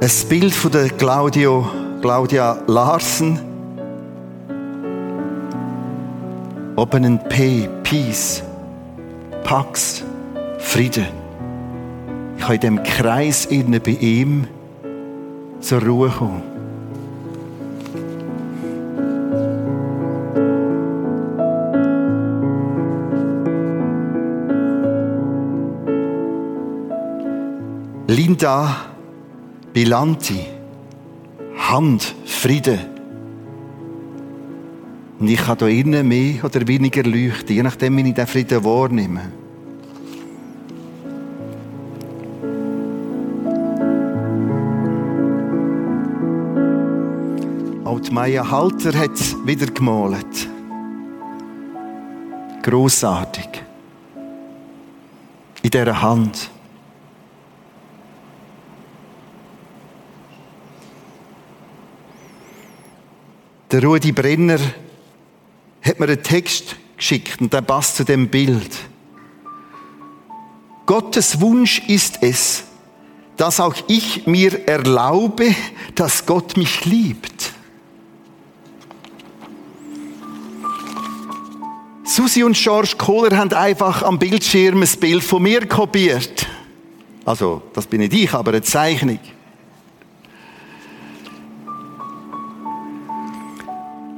Ein 0.00 0.28
Bild 0.28 0.54
von 0.54 0.72
der 0.72 0.90
Claudio, 0.90 1.68
Claudia 2.00 2.58
Larsen. 2.66 3.38
Oben 6.76 7.04
ein 7.04 7.28
P, 7.28 7.68
Peace, 7.82 8.42
Pax, 9.44 10.02
Friede. 10.60 11.06
Ich 12.38 12.44
kann 12.44 12.54
in 12.54 12.60
dem 12.60 12.82
Kreis 12.82 13.46
innen 13.46 13.80
bei 13.82 13.92
ihm 13.92 14.46
zur 15.60 15.82
Ruhe 15.82 16.08
kommen. 16.08 16.42
Linda 28.06 28.76
Bilanti, 29.72 30.46
Hand, 31.56 32.14
Friede. 32.24 32.78
Und 35.18 35.28
ich 35.28 35.40
kann 35.40 35.58
hier 35.58 35.68
innen 35.68 36.08
mehr 36.08 36.44
oder 36.44 36.66
weniger 36.66 37.02
leuchten, 37.02 37.54
je 37.54 37.62
nachdem, 37.62 37.96
wie 37.98 38.08
ich 38.08 38.14
den 38.14 38.26
Frieden 38.26 38.64
wahrnehme. 38.64 39.39
Maya 48.20 48.50
Halter 48.50 48.98
hat 48.98 49.12
es 49.12 49.34
wieder 49.46 49.68
gemalt. 49.68 50.46
Grossartig. 52.62 53.48
In 55.62 55.70
dieser 55.70 56.02
Hand. 56.02 56.50
Der 63.72 63.82
Rudi 63.82 64.12
Brenner 64.12 64.58
hat 65.80 65.98
mir 65.98 66.04
einen 66.04 66.22
Text 66.22 66.76
geschickt 66.98 67.40
und 67.40 67.54
der 67.54 67.62
passt 67.62 67.96
zu 67.96 68.04
dem 68.04 68.28
Bild. 68.28 68.70
Gottes 70.84 71.40
Wunsch 71.40 71.78
ist 71.88 72.18
es, 72.22 72.64
dass 73.38 73.60
auch 73.60 73.76
ich 73.88 74.26
mir 74.26 74.68
erlaube, 74.68 75.54
dass 75.94 76.26
Gott 76.26 76.58
mich 76.58 76.84
liebt. 76.84 77.39
Susi 82.20 82.44
und 82.44 82.54
George 82.54 82.96
Kohler 82.98 83.34
haben 83.34 83.50
einfach 83.54 84.02
am 84.02 84.18
Bildschirm 84.18 84.82
ein 84.82 85.00
Bild 85.00 85.24
von 85.24 85.42
mir 85.42 85.66
kopiert. 85.66 86.46
Also, 87.24 87.62
das 87.72 87.86
bin 87.86 88.00
nicht 88.00 88.12
ich, 88.12 88.34
aber 88.34 88.50
eine 88.50 88.60
Zeichnung. 88.60 89.18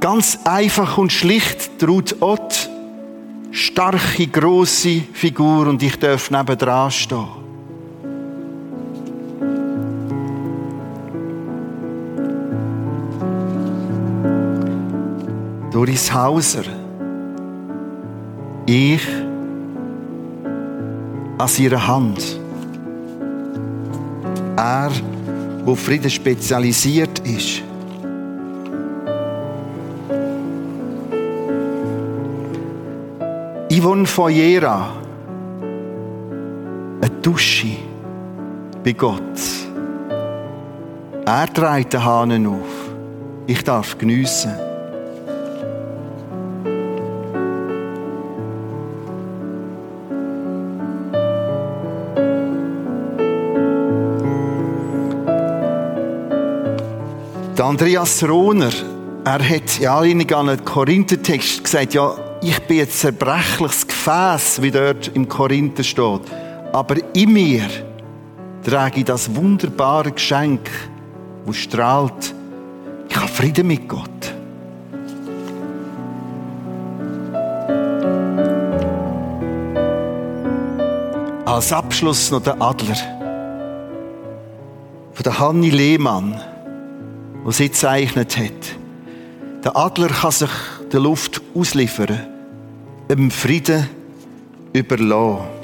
Ganz 0.01 0.37
einfach 0.43 0.99
und 0.99 1.13
schlicht 1.13 1.79
traut 1.79 2.17
Ott. 2.19 2.69
Starke, 3.53 4.27
grosse 4.27 5.03
Figur 5.13 5.69
und 5.69 5.81
ich 5.81 5.97
darf 5.97 6.29
nebendran 6.29 6.91
stehen. 6.91 7.29
Doris 15.71 16.13
Hauser. 16.13 16.82
Ich 18.67 19.07
an 21.39 21.49
ihrer 21.59 21.87
Hand. 21.87 22.39
Er, 24.57 24.91
wo 25.65 25.75
Frieden 25.75 26.11
spezialisiert 26.11 27.19
ist. 27.21 27.63
Yvonne 33.71 34.07
Foyera, 34.07 34.93
eine 37.01 37.11
Dusche 37.23 37.77
bei 38.85 38.93
Gott. 38.93 39.21
Er 41.25 41.53
trägt 41.53 41.95
den 41.95 42.05
Hahn 42.05 42.47
auf. 42.47 42.93
Ich 43.47 43.65
darf 43.65 43.99
geniessen. 43.99 44.72
Andreas 57.73 58.23
Rohner, 58.23 58.71
er 59.25 59.49
hat 59.49 59.81
ja 59.81 59.99
an 59.99 60.21
einen 60.31 60.63
Korinthertext 60.63 61.65
gesagt, 61.65 61.95
ja, 61.95 62.15
ich 62.43 62.61
bin 62.65 62.81
ein 62.81 62.91
zerbrechliches 62.91 63.87
Gefäß, 63.87 64.61
wie 64.61 64.71
dort 64.71 65.11
im 65.15 65.27
Korinther 65.27 65.83
steht. 65.83 66.21
Aber 66.71 66.97
in 67.15 67.33
mir 67.33 67.63
trage 68.63 68.99
ich 68.99 69.07
das 69.07 69.35
wunderbare 69.35 70.13
Geschenk, 70.13 70.69
wo 71.47 71.55
strahlt. 71.55 72.35
Ich 73.09 73.17
habe 73.17 73.29
Frieden 73.29 73.67
mit 73.67 73.89
Gott. 73.89 74.35
Als 81.47 81.73
Abschluss 81.73 82.31
noch 82.31 82.43
der 82.43 82.61
Adler. 82.61 82.97
Von 85.15 85.23
der 85.25 85.39
Hanni 85.39 85.71
Lehmann, 85.71 86.39
die 87.47 87.53
sie 87.53 87.69
gezeichnet 87.69 88.37
hat. 88.37 88.77
Der 89.65 89.77
Adler 89.77 90.09
kann 90.09 90.31
sich 90.31 90.51
der 90.93 91.01
Luft 91.01 91.41
ausliefern 91.55 92.27
dem 93.09 93.31
Frieden 93.31 93.89
überlassen. 94.73 95.63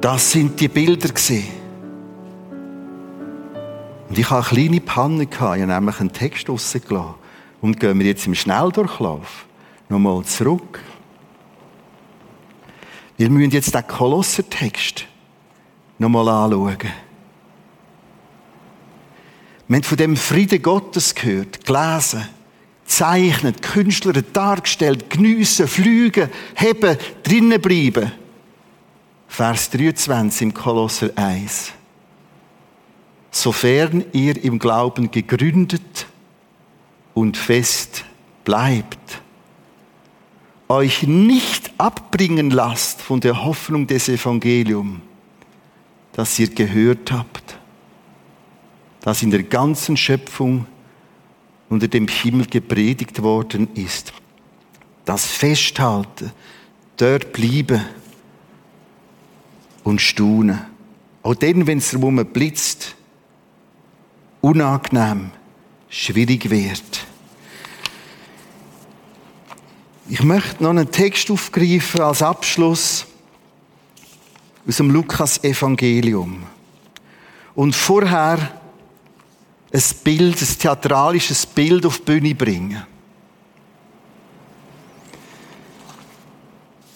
Das 0.00 0.30
sind 0.30 0.60
die 0.60 0.68
Bilder. 0.68 1.08
Und 4.08 4.18
ich 4.18 4.30
hatte 4.30 4.50
eine 4.50 4.68
kleine 4.68 4.80
Panne 4.80 5.24
Ich 5.24 5.40
habe 5.40 5.58
nämlich 5.66 6.00
einen 6.00 6.12
Text 6.12 6.48
rausgelassen. 6.48 7.14
Und 7.60 7.80
gehen 7.80 7.98
wir 7.98 8.06
jetzt 8.06 8.26
im 8.26 8.34
Schnelldurchlauf 8.34 9.46
nochmal 9.88 10.22
zurück. 10.24 10.80
Wir 13.16 13.30
müssen 13.30 13.50
jetzt 13.50 13.74
den 13.74 13.86
Kolossertext 13.86 15.06
nochmal 15.98 16.28
anschauen. 16.28 16.78
Wir 19.68 19.76
haben 19.76 19.82
von 19.82 19.96
dem 19.96 20.16
Frieden 20.16 20.62
Gottes 20.62 21.14
gehört, 21.14 21.64
gelesen, 21.64 22.28
zeichnet, 22.84 23.62
Künstler 23.62 24.12
dargestellt, 24.12 25.10
geniessen, 25.10 25.66
fliegen, 25.66 26.30
heben, 26.54 26.96
drinnen 27.22 27.60
bleiben. 27.60 28.12
Vers 29.28 29.70
23 29.70 30.42
im 30.42 30.54
Kolosser 30.54 31.10
1. 31.16 31.72
Sofern 33.32 34.04
ihr 34.12 34.42
im 34.42 34.58
Glauben 34.58 35.10
gegründet 35.10 36.06
und 37.12 37.36
fest 37.36 38.04
bleibt, 38.44 39.20
euch 40.68 41.04
nicht 41.04 41.72
abbringen 41.78 42.50
lasst 42.50 43.00
von 43.02 43.20
der 43.20 43.44
Hoffnung 43.44 43.86
des 43.86 44.08
Evangeliums, 44.08 45.00
das 46.12 46.38
ihr 46.38 46.48
gehört 46.48 47.12
habt 47.12 47.56
das 49.06 49.22
in 49.22 49.30
der 49.30 49.44
ganzen 49.44 49.96
Schöpfung 49.96 50.66
unter 51.68 51.86
dem 51.86 52.08
Himmel 52.08 52.46
gepredigt 52.46 53.22
worden 53.22 53.68
ist. 53.76 54.12
Das 55.04 55.26
Festhalten, 55.26 56.32
dort 56.96 57.32
bleiben 57.32 57.84
und 59.84 60.00
staunen. 60.00 60.60
Auch 61.22 61.36
dann, 61.36 61.68
wenn 61.68 61.78
es 61.78 61.92
darum 61.92 62.16
blitzt, 62.16 62.96
unangenehm, 64.40 65.30
schwierig 65.88 66.50
wird. 66.50 67.06
Ich 70.08 70.22
möchte 70.22 70.62
noch 70.62 70.70
einen 70.70 70.90
Text 70.90 71.30
aufgreifen 71.32 72.00
als 72.00 72.22
Abschluss 72.22 73.06
aus 74.66 74.76
dem 74.76 74.90
Lukas-Evangelium. 74.90 76.44
Und 77.56 77.74
vorher 77.74 78.60
ein 79.72 79.82
Bild, 80.04 80.40
ein 80.40 80.58
theatralisches 80.58 81.44
Bild 81.46 81.84
auf 81.84 81.98
die 81.98 82.04
Bühne 82.04 82.34
bringen. 82.34 82.86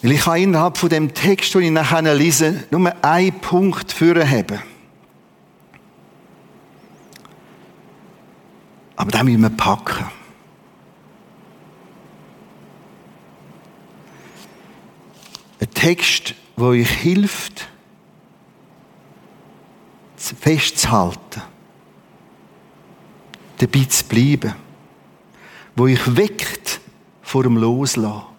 Weil 0.02 0.12
ich 0.12 0.20
kann 0.20 0.40
innerhalb 0.40 0.78
von 0.78 0.88
dem 0.88 1.12
Text, 1.12 1.54
den 1.54 1.62
ich 1.62 1.70
nachher 1.70 2.14
lese, 2.14 2.64
nur 2.70 2.92
einen 3.04 3.40
Punkt 3.40 3.92
führen 3.92 4.28
haben. 4.28 4.60
Aber 8.94 9.10
den 9.10 9.24
müssen 9.24 9.42
wir 9.42 9.50
packen. 9.50 10.19
Ein 15.60 15.70
Text, 15.70 16.34
der 16.56 16.64
euch 16.64 16.88
hilft, 16.88 17.68
festzuhalten, 20.16 21.42
dabei 23.58 23.84
zu 23.84 24.04
bleiben, 24.04 24.54
wo 25.76 25.84
euch 25.84 26.16
weckt 26.16 26.80
vor 27.22 27.42
dem 27.42 27.56
Loslassen. 27.56 28.29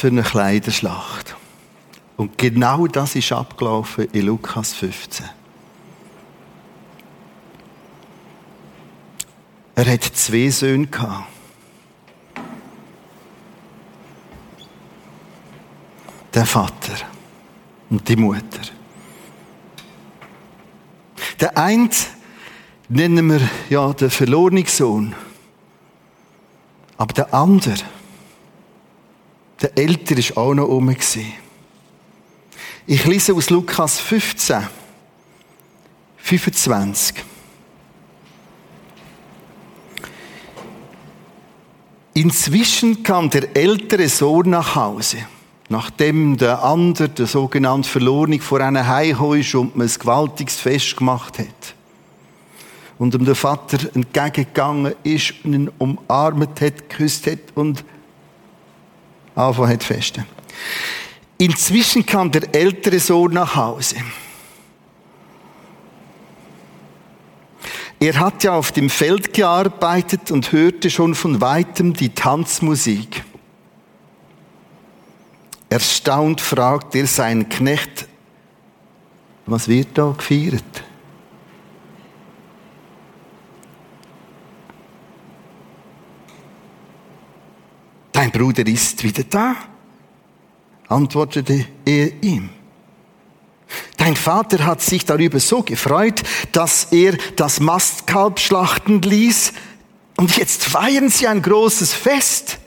Für 0.00 0.06
eine 0.06 0.22
Kleiderschlacht. 0.22 1.36
Und 2.16 2.38
genau 2.38 2.86
das 2.86 3.16
ist 3.16 3.32
abgelaufen 3.32 4.08
in 4.12 4.26
Lukas 4.26 4.72
15. 4.72 5.28
Er 9.74 9.92
hat 9.92 10.04
zwei 10.04 10.48
Söhne 10.48 10.86
gehabt. 10.86 11.28
Der 16.32 16.46
Vater 16.46 16.94
und 17.90 18.08
die 18.08 18.16
Mutter. 18.16 18.62
Der 21.40 21.58
eine 21.58 21.90
nennen 22.88 23.30
wir 23.30 23.40
ja 23.68 23.92
den 23.92 24.08
verlorenen 24.08 24.64
Sohn. 24.64 25.14
Aber 26.96 27.12
der 27.12 27.34
andere, 27.34 27.76
der 29.60 29.76
Ältere 29.76 30.18
ist 30.20 30.36
auch 30.36 30.54
noch 30.54 30.68
oben. 30.68 30.96
Ich 32.86 33.04
lese 33.04 33.34
aus 33.34 33.50
Lukas 33.50 34.00
15, 34.00 34.66
25. 36.18 37.24
Inzwischen 42.14 43.02
kam 43.02 43.30
der 43.30 43.56
ältere 43.56 44.08
Sohn 44.08 44.50
nach 44.50 44.74
Hause, 44.74 45.18
nachdem 45.68 46.36
der 46.36 46.64
andere, 46.64 47.08
der 47.08 47.26
sogenannte 47.26 47.88
Verlorene, 47.88 48.40
vor 48.40 48.60
einer 48.60 48.86
Heimho 48.86 49.34
ist 49.34 49.54
und 49.54 49.76
man 49.76 49.86
ein 49.86 49.94
gewaltiges 49.96 50.56
Fest 50.56 50.96
gemacht 50.96 51.38
hat. 51.38 51.74
Und 52.98 53.14
dem 53.14 53.34
Vater 53.34 53.78
entgegengegangen 53.94 54.94
ist 55.04 55.34
und 55.44 55.54
ihn 55.54 55.70
umarmt 55.78 56.60
hat, 56.60 56.88
geküsst 56.90 57.26
hat 57.26 57.38
und 57.54 57.84
anfangen 59.34 59.70
hat 59.70 59.84
festen. 59.84 60.24
Inzwischen 61.38 62.04
kam 62.04 62.30
der 62.30 62.54
ältere 62.54 62.98
Sohn 62.98 63.32
nach 63.32 63.56
Hause. 63.56 63.96
Er 67.98 68.18
hat 68.18 68.44
ja 68.44 68.52
auf 68.52 68.72
dem 68.72 68.88
Feld 68.88 69.34
gearbeitet 69.34 70.30
und 70.30 70.52
hörte 70.52 70.88
schon 70.90 71.14
von 71.14 71.40
weitem 71.40 71.92
die 71.92 72.08
Tanzmusik. 72.10 73.24
Erstaunt 75.68 76.40
fragt 76.40 76.94
er 76.94 77.06
seinen 77.06 77.48
Knecht, 77.48 78.08
was 79.46 79.68
wird 79.68 79.88
da 79.94 80.14
gefeiert? 80.16 80.82
Dein 88.20 88.32
Bruder 88.32 88.66
ist 88.66 89.02
wieder 89.02 89.24
da, 89.24 89.56
antwortete 90.88 91.64
er 91.86 92.22
ihm. 92.22 92.50
Dein 93.96 94.14
Vater 94.14 94.66
hat 94.66 94.82
sich 94.82 95.06
darüber 95.06 95.40
so 95.40 95.62
gefreut, 95.62 96.20
dass 96.52 96.92
er 96.92 97.16
das 97.36 97.60
Mastkalb 97.60 98.38
schlachten 98.38 99.00
ließ, 99.00 99.54
und 100.18 100.36
jetzt 100.36 100.64
feiern 100.64 101.08
sie 101.08 101.28
ein 101.28 101.40
großes 101.40 101.94
Fest. 101.94 102.58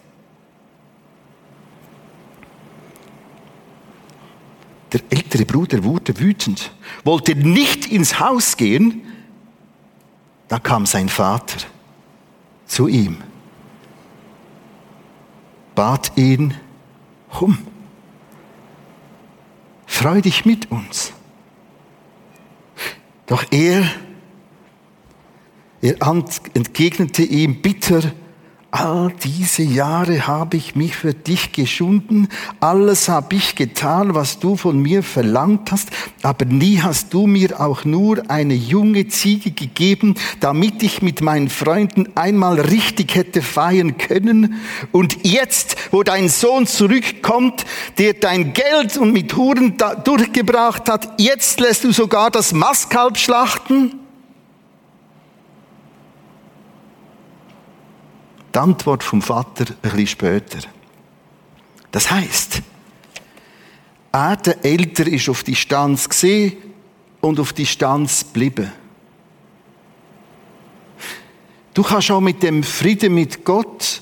Der 4.91 5.01
ältere 5.11 5.45
Bruder 5.45 5.83
wurde 5.83 6.19
wütend, 6.19 6.71
wollte 7.03 7.35
nicht 7.35 7.85
ins 7.91 8.19
Haus 8.19 8.57
gehen. 8.57 9.03
Da 10.47 10.57
kam 10.57 10.87
sein 10.87 11.09
Vater 11.09 11.57
zu 12.65 12.87
ihm, 12.87 13.19
bat 15.75 16.11
ihn, 16.15 16.53
komm, 17.31 17.57
freu 19.85 20.21
dich 20.21 20.45
mit 20.45 20.71
uns. 20.71 21.13
Doch 23.25 23.43
er, 23.51 23.83
er 25.81 25.95
entgegnete 26.53 27.23
ihm 27.23 27.61
bitter, 27.61 28.01
All 28.75 29.13
diese 29.23 29.61
Jahre 29.61 30.25
habe 30.25 30.57
ich 30.57 30.75
mich 30.75 30.95
für 30.95 31.13
dich 31.13 31.51
geschunden, 31.51 32.27
alles 32.59 33.07
habe 33.07 33.35
ich 33.35 33.53
getan, 33.53 34.15
was 34.15 34.39
du 34.39 34.55
von 34.57 34.79
mir 34.79 35.03
verlangt 35.03 35.71
hast, 35.71 35.89
aber 36.23 36.45
nie 36.45 36.81
hast 36.81 37.13
du 37.13 37.27
mir 37.27 37.61
auch 37.61 37.85
nur 37.85 38.31
eine 38.31 38.55
junge 38.55 39.07
Ziege 39.09 39.51
gegeben, 39.51 40.15
damit 40.39 40.81
ich 40.81 41.03
mit 41.03 41.21
meinen 41.21 41.49
Freunden 41.49 42.07
einmal 42.15 42.59
richtig 42.59 43.13
hätte 43.13 43.43
feiern 43.43 43.99
können. 43.99 44.59
Und 44.91 45.23
jetzt, 45.23 45.75
wo 45.91 46.01
dein 46.01 46.27
Sohn 46.27 46.65
zurückkommt, 46.65 47.67
der 47.99 48.15
dein 48.15 48.53
Geld 48.53 48.97
und 48.97 49.13
mit 49.13 49.35
Huren 49.35 49.77
durchgebracht 50.03 50.89
hat, 50.89 51.21
jetzt 51.21 51.59
lässt 51.59 51.83
du 51.83 51.91
sogar 51.91 52.31
das 52.31 52.53
Mastkalb 52.53 53.19
schlachten? 53.19 54.02
Die 58.53 58.59
Antwort 58.59 59.03
vom 59.03 59.21
Vater 59.21 59.65
ein 59.65 59.77
bisschen 59.81 60.07
später. 60.07 60.59
Das 61.91 62.09
heißt, 62.11 62.61
er, 64.11 64.35
der 64.37 64.63
Älter, 64.63 65.07
ist 65.07 65.27
auf 65.29 65.43
Distanz 65.43 66.07
gesehen 66.07 66.57
und 67.19 67.39
auf 67.39 67.53
Distanz 67.53 68.25
geblieben. 68.25 68.71
Du 71.73 71.81
kannst 71.81 72.11
auch 72.11 72.21
mit 72.21 72.43
dem 72.43 72.61
Frieden 72.61 73.15
mit 73.15 73.43
Gott 73.43 74.01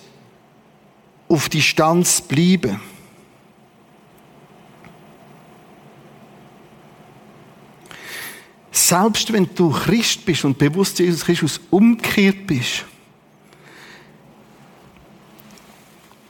auf 1.29 1.47
Distanz 1.47 2.19
bleiben. 2.19 2.81
Selbst 8.71 9.31
wenn 9.31 9.49
du 9.55 9.69
Christ 9.69 10.25
bist 10.25 10.43
und 10.43 10.57
bewusst 10.57 10.99
Jesus 10.99 11.23
Christus 11.23 11.61
umgekehrt 11.69 12.45
bist, 12.45 12.85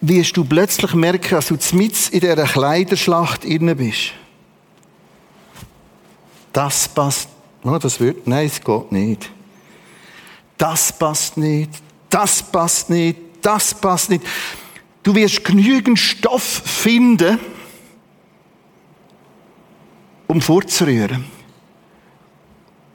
wirst 0.01 0.35
du 0.35 0.43
plötzlich 0.43 0.93
merken, 0.95 1.35
dass 1.35 1.47
du 1.47 1.57
mit 1.73 2.09
in 2.09 2.19
dieser 2.19 2.43
Kleiderschlacht 2.43 3.45
inne 3.45 3.75
bist. 3.75 4.13
Das 6.51 6.89
passt, 6.89 7.29
oh, 7.63 7.77
das 7.77 7.99
wird, 7.99 8.27
nein, 8.27 8.47
es 8.47 8.59
geht 8.59 8.91
nicht. 8.91 9.31
Das 10.57 10.91
passt 10.91 11.37
nicht, 11.37 11.69
das 12.09 12.43
passt 12.43 12.89
nicht, 12.89 13.17
das 13.41 13.73
passt 13.73 14.09
nicht. 14.09 14.25
Du 15.03 15.15
wirst 15.15 15.43
genügend 15.43 15.97
Stoff 15.97 16.43
finden, 16.43 17.39
um 20.27 20.41
vorzurühren. 20.41 21.25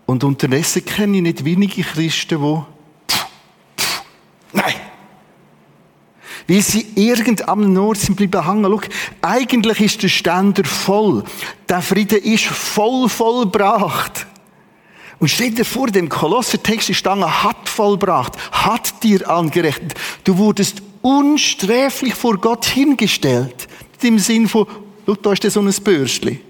Und 0.07 0.23
unterdessen 0.23 0.85
kenne 0.85 1.17
ich 1.17 1.23
nicht 1.23 1.45
wenige 1.45 1.83
Christen, 1.83 2.41
die, 2.41 3.13
pff, 3.13 3.27
pff, 3.77 4.03
nein, 4.53 4.75
weil 6.49 6.63
sie 6.63 6.87
irgendeinem 6.95 7.77
Ort 7.79 7.99
sind 7.99 8.17
bleiben 8.17 8.47
hängen. 8.47 8.65
Schau, 8.65 8.81
eigentlich 9.23 9.81
ist 9.81 10.03
der 10.03 10.09
Ständer 10.09 10.65
voll. 10.65 11.25
Der 11.69 11.83
Frieden 11.83 12.23
ist 12.23 12.45
voll 12.45 13.09
vollbracht. 13.09 14.27
Und 15.19 15.29
stell 15.29 15.51
dir 15.51 15.65
vor, 15.65 15.89
dem 15.89 16.09
Kolossertext 16.09 16.91
ist 16.91 16.99
Stange 16.99 17.43
hat 17.43 17.69
vollbracht, 17.69 18.35
hat 18.53 19.03
dir 19.03 19.29
angerechnet. 19.29 19.95
Du 20.25 20.37
wurdest 20.37 20.83
unsträflich 21.01 22.15
vor 22.15 22.37
Gott 22.37 22.67
hingestellt. 22.67 23.67
Im 24.03 24.19
Sinn 24.19 24.47
von, 24.47 24.67
schau, 25.07 25.15
da 25.15 25.33
ist 25.33 25.51
so 25.51 25.61
ein 25.61 25.73
Bürstli. 25.83 26.41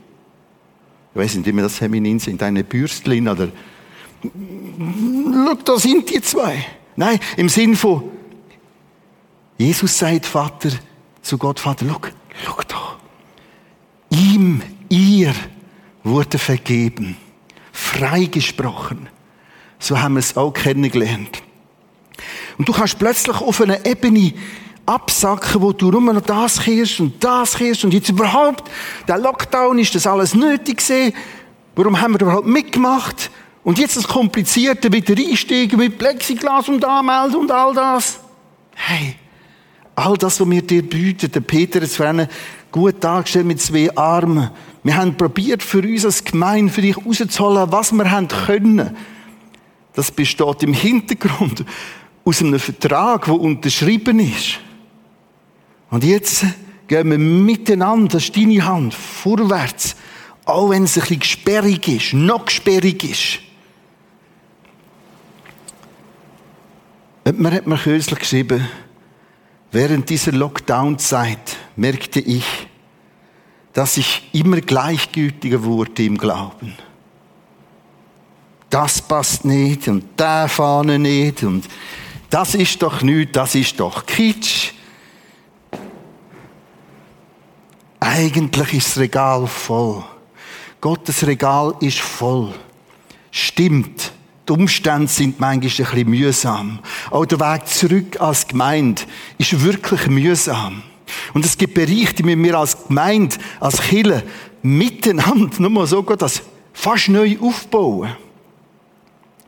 Ich 1.14 1.20
weiß 1.20 1.37
nicht, 1.37 1.46
wie 1.46 1.52
wir 1.52 1.62
das 1.62 1.76
feminin 1.76 2.18
sind, 2.18 2.42
eine 2.42 2.64
Bürstlin 2.64 3.28
oder, 3.28 3.48
schau, 4.22 5.54
da 5.64 5.78
sind 5.78 6.11
die 6.11 6.20
zwei. 6.20 6.66
Nein, 6.96 7.20
im 7.37 7.48
Sinn 7.48 7.76
von, 7.76 8.02
Jesus 9.58 9.98
sagt 9.98 10.26
Vater 10.26 10.70
zu 11.22 11.38
Gott, 11.38 11.58
Vater, 11.60 11.86
schau, 11.88 12.00
schau 12.44 12.60
doch. 12.68 12.96
Ihm, 14.10 14.62
ihr 14.88 15.34
wurde 16.04 16.38
vergeben, 16.38 17.16
freigesprochen. 17.72 19.08
So 19.78 20.00
haben 20.00 20.14
wir 20.14 20.20
es 20.20 20.36
auch 20.36 20.52
kennengelernt. 20.52 21.42
Und 22.58 22.68
du 22.68 22.72
kannst 22.72 22.98
plötzlich 22.98 23.36
auf 23.40 23.60
einer 23.60 23.84
Ebene 23.84 24.32
absacken, 24.86 25.60
wo 25.60 25.72
du 25.72 25.90
nur 25.90 26.12
noch 26.12 26.20
das 26.20 26.60
kehrst 26.60 27.00
und 27.00 27.22
das 27.22 27.56
kehrst 27.56 27.84
und 27.84 27.92
jetzt 27.92 28.08
überhaupt, 28.08 28.70
der 29.08 29.18
Lockdown 29.18 29.78
ist 29.78 29.94
das 29.94 30.06
alles 30.06 30.34
nötig 30.34 30.78
gewesen. 30.78 31.12
Warum 31.74 32.00
haben 32.00 32.14
wir 32.14 32.20
überhaupt 32.20 32.46
mitgemacht? 32.46 33.30
Und 33.64 33.78
jetzt 33.78 33.96
das 33.96 34.06
Komplizierte 34.06 34.88
mit 34.88 35.08
der 35.08 35.16
Einsteigen, 35.18 35.78
mit 35.78 35.98
Plexiglas 35.98 36.68
und 36.68 36.84
Anmeldung 36.84 37.42
und 37.42 37.50
all 37.50 37.74
das. 37.74 38.20
Hey, 38.76 39.16
All 39.96 40.16
das, 40.18 40.40
was 40.40 40.50
wir 40.50 40.62
dir 40.62 40.82
bieten, 40.82 41.32
der 41.32 41.40
Peter 41.40 41.80
hat 41.80 41.88
es 41.88 42.28
gut 42.70 43.02
dargestellt 43.02 43.46
mit 43.46 43.61
zwei 43.62 43.96
Armen. 43.96 44.50
Wir 44.85 44.94
haben 44.94 45.16
probiert, 45.16 45.62
für 45.62 45.80
uns 45.80 46.04
als 46.04 46.22
Gemeinde, 46.22 46.70
für 46.70 46.82
dich 46.82 46.96
rauszuholen, 46.98 47.72
was 47.72 47.92
wir 47.92 48.11
haben 48.11 48.28
können. 48.28 48.94
Das 49.94 50.11
besteht 50.11 50.62
im 50.62 50.74
Hintergrund 50.74 51.64
aus 52.26 52.42
einem 52.42 52.59
Vertrag, 52.59 53.24
der 53.24 53.35
unterschrieben 53.40 54.20
ist. 54.20 54.59
Und 55.90 56.04
jetzt 56.04 56.44
gehen 56.88 57.11
wir 57.11 57.18
miteinander, 57.18 58.09
das 58.09 58.24
ist 58.24 58.37
deine 58.37 58.64
Hand, 58.66 58.92
vorwärts. 58.92 59.96
Auch 60.44 60.68
wenn 60.70 60.85
es 60.85 60.96
ein 60.96 61.00
bisschen 61.00 61.22
sperrig 61.22 61.88
ist, 61.88 62.12
noch 62.12 62.50
sperrig 62.50 63.02
ist. 63.02 63.38
Man 67.35 67.52
hat 67.52 67.66
mir 67.66 67.78
kürzlich 67.78 68.18
geschrieben, 68.18 68.68
Während 69.72 70.09
dieser 70.09 70.33
Lockdown-Zeit 70.33 71.57
merkte 71.76 72.20
ich, 72.20 72.44
dass 73.72 73.96
ich 73.96 74.31
immer 74.33 74.61
gleichgültiger 74.61 75.62
wurde 75.62 76.05
im 76.05 76.16
Glauben. 76.16 76.74
Das 78.70 79.02
passt 79.02 79.44
nicht 79.44 79.87
und 79.88 80.18
der 80.18 80.48
Fahne 80.48 80.98
nicht 80.98 81.42
und 81.42 81.68
das 82.31 82.55
ist 82.55 82.83
doch 82.83 83.02
nichts, 83.02 83.33
das 83.33 83.55
ist 83.55 83.79
doch 83.79 84.05
Kitsch. 84.05 84.72
Eigentlich 88.00 88.74
ist 88.74 88.88
das 88.88 88.98
Regal 88.98 89.46
voll. 89.46 90.02
Gottes 90.81 91.26
Regal 91.26 91.74
ist 91.81 91.98
voll. 91.98 92.55
Stimmt. 93.31 94.12
Die 94.48 94.52
Umstände 94.52 95.09
sind 95.09 95.40
manchmal 95.40 95.54
ein 95.54 95.61
bisschen 95.61 96.11
mühsam. 96.11 96.78
Auch 97.11 97.26
der 97.26 97.40
Weg 97.40 97.66
zurück 97.66 98.20
als 98.20 98.46
Gemeinde 98.46 99.02
ist 99.38 99.61
wirklich 99.62 100.06
mühsam. 100.06 100.82
Und 101.35 101.44
es 101.44 101.59
gibt 101.59 101.74
Bereiche, 101.74 102.14
die 102.14 102.24
wir 102.24 102.59
als 102.59 102.87
Gemeinde, 102.87 103.37
als 103.61 103.80
Kirche 103.80 104.22
miteinander, 104.62 105.50
nur 105.59 105.70
mal 105.70 105.87
so 105.87 106.02
gut, 106.02 106.22
das 106.22 106.42
fast 106.72 107.09
neu 107.09 107.37
aufbauen. 107.40 108.11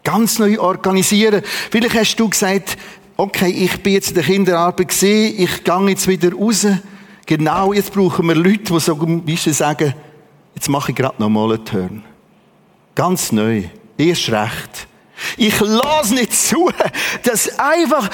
Ganz 0.03 0.39
neu 0.39 0.59
organisieren. 0.59 1.43
Vielleicht 1.71 1.95
hast 1.95 2.17
du 2.17 2.29
gesagt, 2.29 2.77
okay, 3.17 3.51
ich 3.51 3.83
bin 3.83 3.95
jetzt 3.95 4.11
in 4.11 4.15
der 4.15 4.25
Kinderarbeit 4.25 4.89
gesehen, 4.89 5.35
ich 5.37 5.65
gehe 5.65 5.89
jetzt 5.89 6.09
wieder 6.09 6.33
raus. 6.33 6.67
Genau, 7.27 7.73
jetzt 7.73 7.93
brauchen 7.93 8.27
wir 8.27 8.35
Leute, 8.35 8.73
die 8.73 9.37
so, 9.37 9.53
sagen, 9.53 9.95
jetzt 10.55 10.69
mache 10.69 10.93
ich 10.93 10.97
gerade 10.97 11.21
nochmal 11.21 11.53
einen 11.53 11.65
Turn. 11.65 12.05
Ganz 12.95 13.33
neu. 13.33 13.65
Erst 13.99 14.31
recht. 14.31 14.87
Ich 15.37 15.61
lasse 15.61 16.15
nicht 16.15 16.33
zu, 16.49 16.71
dass 17.25 17.59
einfach 17.59 18.09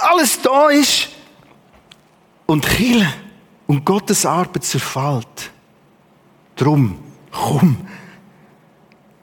alles 0.00 0.40
da 0.42 0.68
ist 0.68 1.08
und 2.46 2.66
Chile 2.66 3.12
und 3.66 3.84
Gottes 3.84 4.26
Arbeit 4.26 4.64
zerfällt. 4.64 5.50
Drum, 6.56 6.98
komm. 7.30 7.76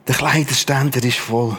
Der 0.07 0.15
Kleiderständer 0.15 1.03
ist 1.03 1.17
voll. 1.17 1.57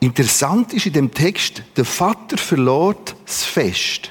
Interessant 0.00 0.72
ist 0.72 0.86
in 0.86 0.94
dem 0.94 1.14
Text, 1.14 1.62
der 1.76 1.84
Vater 1.84 2.36
verlor 2.36 2.96
das 3.24 3.44
Fest 3.44 4.10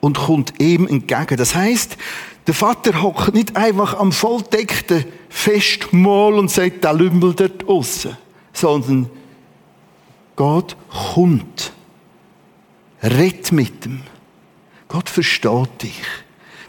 und 0.00 0.18
kommt 0.18 0.60
ihm 0.60 0.86
entgegen. 0.86 1.36
Das 1.36 1.54
heißt, 1.54 1.96
der 2.46 2.54
Vater 2.54 3.02
hockt 3.02 3.34
nicht 3.34 3.56
einfach 3.56 3.98
am 3.98 4.12
volldeckten 4.12 5.04
Festmahl 5.28 6.34
und 6.34 6.50
sagt, 6.50 6.84
der 6.84 6.92
Lümmel 6.92 7.34
dort 7.34 7.68
aussen, 7.68 8.16
sondern 8.52 9.10
Gott 10.36 10.76
kommt 11.14 11.72
Red 13.02 13.52
mit 13.52 13.86
ihm. 13.86 14.02
Gott 14.88 15.08
versteht 15.08 15.82
dich. 15.82 16.02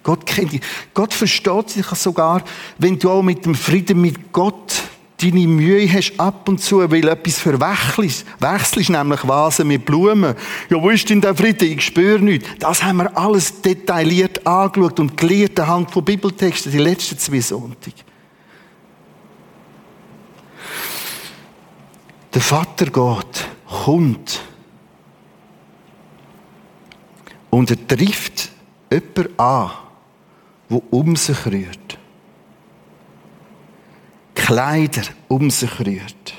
Gott 0.04 0.26
kennt 0.26 0.54
dich. 0.54 0.62
Gott 0.94 1.14
versteht 1.14 1.76
dich 1.76 1.86
sogar, 1.88 2.44
wenn 2.78 2.98
du 2.98 3.12
auch 3.12 3.22
mit 3.22 3.46
dem 3.46 3.56
Frieden 3.56 4.02
mit 4.02 4.32
Gott 4.32 4.74
deine 5.18 5.48
Mühe 5.48 5.92
hast 5.92 6.20
ab 6.20 6.48
und 6.48 6.62
zu, 6.62 6.80
weil 6.92 7.08
etwas 7.08 7.40
verwechselst. 7.40 8.26
Wechselst 8.40 8.90
nämlich 8.90 9.28
Vasen 9.28 9.68
mit 9.68 9.86
Blumen. 9.86 10.36
Ja, 10.70 10.82
wo 10.82 10.90
ist 10.90 11.10
denn 11.10 11.22
der 11.22 11.36
Frieden? 11.36 11.72
Ich 11.72 11.86
spüre 11.86 12.20
nichts. 12.20 12.48
Das 12.60 12.84
haben 12.84 12.98
wir 12.98 13.18
alles 13.18 13.62
detailliert 13.62 14.46
angeschaut 14.46 15.00
und 15.00 15.18
gelehrt 15.18 15.60
anhand 15.60 15.92
von 15.92 16.06
Bibeltexten 16.06 16.72
die 16.72 16.78
letzten 16.78 17.18
zwei 17.18 17.42
Sonntage. 17.42 18.04
Der 22.34 22.42
Vater 22.42 22.92
Gott 22.92 23.48
kommt 23.66 24.42
und 27.50 27.72
er 27.72 27.88
trifft 27.88 28.52
jemanden 28.92 29.40
an, 29.40 29.72
der 30.70 30.82
um 30.94 31.16
sich 31.16 31.46
rührt. 31.48 31.97
Kleider 34.48 35.02
um 35.28 35.50
sich 35.50 35.78
rührt. 35.78 36.34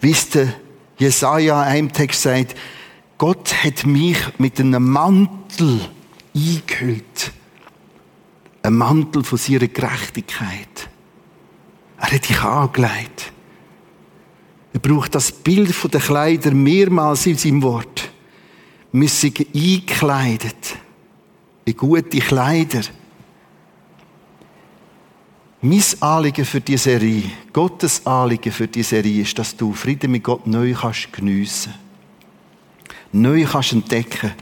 Wie 0.00 0.10
es 0.10 0.30
der 0.30 0.52
Jesaja 0.98 1.62
in 1.62 1.68
einem 1.68 1.92
Text 1.92 2.22
sagt, 2.22 2.56
Gott 3.18 3.54
hat 3.62 3.86
mich 3.86 4.18
mit 4.38 4.58
einem 4.58 4.90
Mantel 4.90 5.80
eingehüllt. 6.34 7.30
Ein 8.64 8.74
Mantel 8.74 9.22
von 9.22 9.38
seiner 9.38 9.68
Gerechtigkeit. 9.68 10.88
Er 11.98 12.10
hat 12.10 12.28
dich 12.28 12.40
angelegt. 12.40 13.32
Er 14.72 14.80
braucht 14.80 15.14
das 15.14 15.30
Bild 15.30 15.70
von 15.72 15.92
den 15.92 16.00
Kleidern 16.00 16.60
mehrmals 16.60 17.26
in 17.26 17.38
seinem 17.38 17.62
Wort. 17.62 18.10
Wir 18.90 19.08
sind 19.08 19.38
eingekleidet 19.54 20.74
in 21.64 21.76
gute 21.76 22.18
Kleider. 22.18 22.80
Mein 25.62 25.82
Anliegen 26.00 26.44
für 26.44 26.60
die 26.60 26.76
Serie, 26.76 27.22
Gottes 27.52 28.04
Anliegen 28.04 28.52
für 28.52 28.68
die 28.68 28.82
Serie 28.82 29.22
ist, 29.22 29.38
dass 29.38 29.56
du 29.56 29.72
Frieden 29.72 30.10
mit 30.10 30.22
Gott 30.22 30.46
neu 30.46 30.74
kannst 30.74 31.10
geniessen. 31.12 31.72
Neu 33.10 33.46
kannst 33.50 33.72
entdecken. 33.72 34.32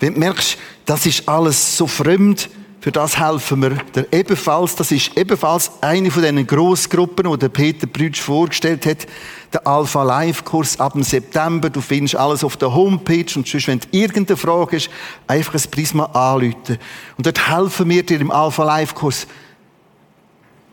Wenn 0.00 0.14
du 0.14 0.20
merkst, 0.20 0.56
das 0.86 1.04
ist 1.04 1.28
alles 1.28 1.76
so 1.76 1.86
fremd, 1.86 2.48
für 2.82 2.90
das 2.90 3.16
helfen 3.16 3.62
wir 3.62 3.70
dir 3.94 4.08
ebenfalls. 4.10 4.74
Das 4.74 4.90
ist 4.90 5.16
ebenfalls 5.16 5.70
eine 5.82 6.10
von 6.10 6.20
diesen 6.20 6.44
Grossgruppen, 6.44 7.38
die 7.38 7.48
Peter 7.48 7.86
Brütsch 7.86 8.20
vorgestellt 8.20 8.86
hat. 8.86 9.06
Der 9.52 9.64
Alpha 9.64 10.02
Live 10.02 10.44
Kurs 10.44 10.80
ab 10.80 10.94
dem 10.94 11.04
September. 11.04 11.70
Du 11.70 11.80
findest 11.80 12.16
alles 12.16 12.42
auf 12.42 12.56
der 12.56 12.74
Homepage. 12.74 13.26
Und 13.36 13.46
sonst, 13.46 13.68
wenn 13.68 13.78
du 13.78 13.86
irgendeine 13.92 14.36
Frage 14.36 14.78
hast, 14.78 14.90
einfach 15.28 15.54
ein 15.54 15.70
Prisma 15.70 16.06
anrufen. 16.06 16.78
Und 17.16 17.24
dort 17.24 17.48
helfen 17.48 17.88
wir 17.88 18.02
dir 18.04 18.20
im 18.20 18.32
Alpha 18.32 18.64
Live 18.64 18.96
Kurs, 18.96 19.28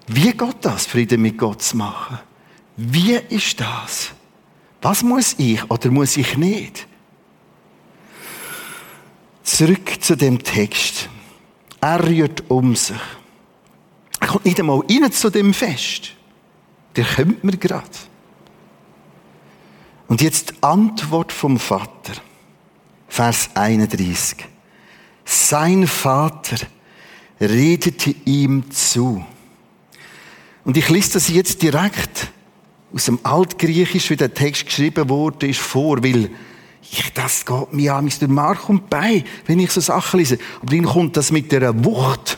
wie 0.10 0.32
geht 0.32 0.58
das, 0.62 0.88
Frieden 0.88 1.22
mit 1.22 1.38
Gott 1.38 1.62
zu 1.62 1.78
machen? 1.78 2.20
Wie 2.76 3.14
ist 3.14 3.60
das? 3.60 4.12
Was 4.82 5.04
muss 5.04 5.36
ich 5.38 5.70
oder 5.70 5.92
muss 5.92 6.18
ich 6.18 6.36
nicht? 6.36 6.88
Zurück 9.44 10.02
zu 10.02 10.16
dem 10.16 10.44
Text. 10.44 11.10
Er 11.82 12.06
rührt 12.06 12.44
um 12.50 12.76
sich. 12.76 12.98
Er 14.20 14.28
kommt 14.28 14.46
nicht 14.46 14.60
einmal 14.60 14.80
rein 14.90 15.12
zu 15.12 15.30
dem 15.30 15.54
Fest. 15.54 16.12
Der 16.96 17.06
kommt 17.06 17.44
mir 17.44 17.58
gerade. 17.58 17.88
Und 20.08 20.22
jetzt 20.22 20.50
die 20.50 20.64
Antwort 20.64 21.32
vom 21.32 21.60
Vater. 21.60 22.14
Vers 23.08 23.50
31. 23.54 24.38
Sein 25.24 25.86
Vater 25.86 26.58
redete 27.40 28.16
ihm 28.26 28.72
zu. 28.72 29.24
Und 30.70 30.78
ich 30.78 30.88
lese 30.90 31.14
das 31.14 31.30
jetzt 31.30 31.64
direkt 31.64 32.28
aus 32.94 33.06
dem 33.06 33.18
Altgriechisch, 33.24 34.12
wie 34.12 34.16
der 34.16 34.32
Text 34.32 34.68
geschrieben 34.68 35.10
wurde, 35.10 35.48
ist 35.48 35.60
vor, 35.60 36.04
weil 36.04 36.30
ich, 36.84 37.12
das 37.12 37.44
geht 37.44 37.74
mir 37.74 37.96
an 37.96 38.08
durch 38.08 38.30
Mark 38.30 38.70
und 38.70 38.88
Bein, 38.88 39.24
wenn 39.48 39.60
ich 39.60 39.72
so 39.72 39.82
Sachen 39.82 40.20
lese. 40.20 40.38
Aber 40.62 40.70
dann 40.70 40.86
kommt 40.86 41.18
das 41.18 41.32
mit 41.32 41.52
der 41.52 41.84
Wucht. 41.84 42.38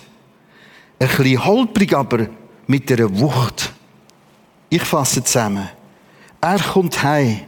Ein 0.97 1.09
bisschen 1.09 1.43
holprig, 1.43 1.93
aber 1.93 2.29
mit 2.67 2.89
der 2.89 3.19
Wucht. 3.19 3.73
Ich 4.69 4.83
fasse 4.83 5.21
zusammen. 5.25 5.67
Er 6.39 6.59
kommt 6.59 7.03
heim. 7.03 7.41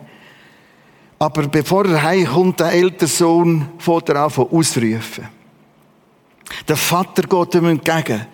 Aber 1.17 1.47
bevor 1.47 1.85
er 1.85 2.03
heimkommt, 2.03 2.59
der 2.59 2.73
ältere 2.73 3.07
Sohn 3.07 3.69
fährt 3.77 4.09
er 4.09 4.17
an 4.17 4.33
ausrufen. 4.33 5.29
Der 6.67 6.77
Vater 6.77 7.23
geht 7.23 7.55
ihm 7.55 7.67
entgegen. 7.67 8.25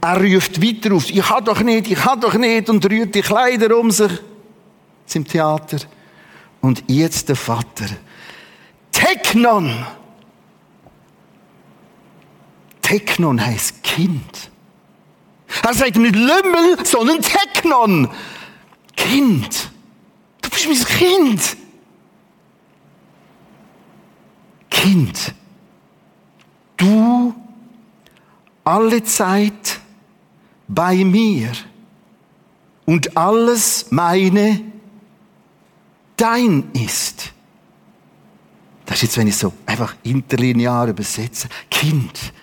Er 0.00 0.16
ruft 0.20 0.62
weiter 0.62 0.94
auf. 0.94 1.10
Ich 1.10 1.28
habe 1.28 1.44
doch 1.44 1.60
nicht, 1.60 1.90
ich 1.90 2.04
habe 2.04 2.20
doch 2.20 2.34
nicht 2.34 2.68
und 2.68 2.84
rührt 2.90 3.14
die 3.14 3.22
Kleider 3.22 3.76
um 3.76 3.90
sich. 3.90 4.12
Im 5.14 5.26
Theater. 5.26 5.78
Und 6.60 6.84
jetzt 6.88 7.28
der 7.28 7.36
Vater. 7.36 7.86
Teknon. 8.90 9.86
Teknon 12.82 13.44
heißt 13.44 13.82
Kind. 13.82 14.50
Er 15.62 15.74
sagt 15.74 15.96
nicht 15.96 16.14
Lümmel, 16.14 16.84
sondern 16.84 17.20
Teknon. 17.22 18.08
Kind. 18.96 19.70
Du 20.42 20.50
bist 20.50 20.68
mein 20.68 20.84
Kind. 20.84 21.56
Kind. 24.70 25.34
Du 26.76 27.34
alle 28.68 29.02
Zeit 29.02 29.80
bei 30.68 30.96
mir 30.96 31.50
und 32.84 33.16
alles 33.16 33.86
meine 33.88 34.60
dein 36.16 36.70
ist. 36.74 37.32
Das 38.84 38.96
ist 38.96 39.02
jetzt, 39.02 39.16
wenn 39.16 39.26
ich 39.26 39.36
so 39.36 39.54
einfach 39.64 39.94
interlinear 40.02 40.86
übersetze. 40.86 41.48
Kind, 41.70 42.34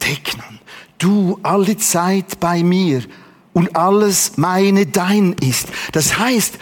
Teknon, 0.00 0.58
du 0.98 1.38
alle 1.44 1.76
Zeit 1.76 2.40
bei 2.40 2.64
mir 2.64 3.04
und 3.52 3.76
alles 3.76 4.36
meine 4.36 4.84
dein 4.84 5.34
ist. 5.34 5.68
Das 5.92 6.18
heißt, 6.18 6.58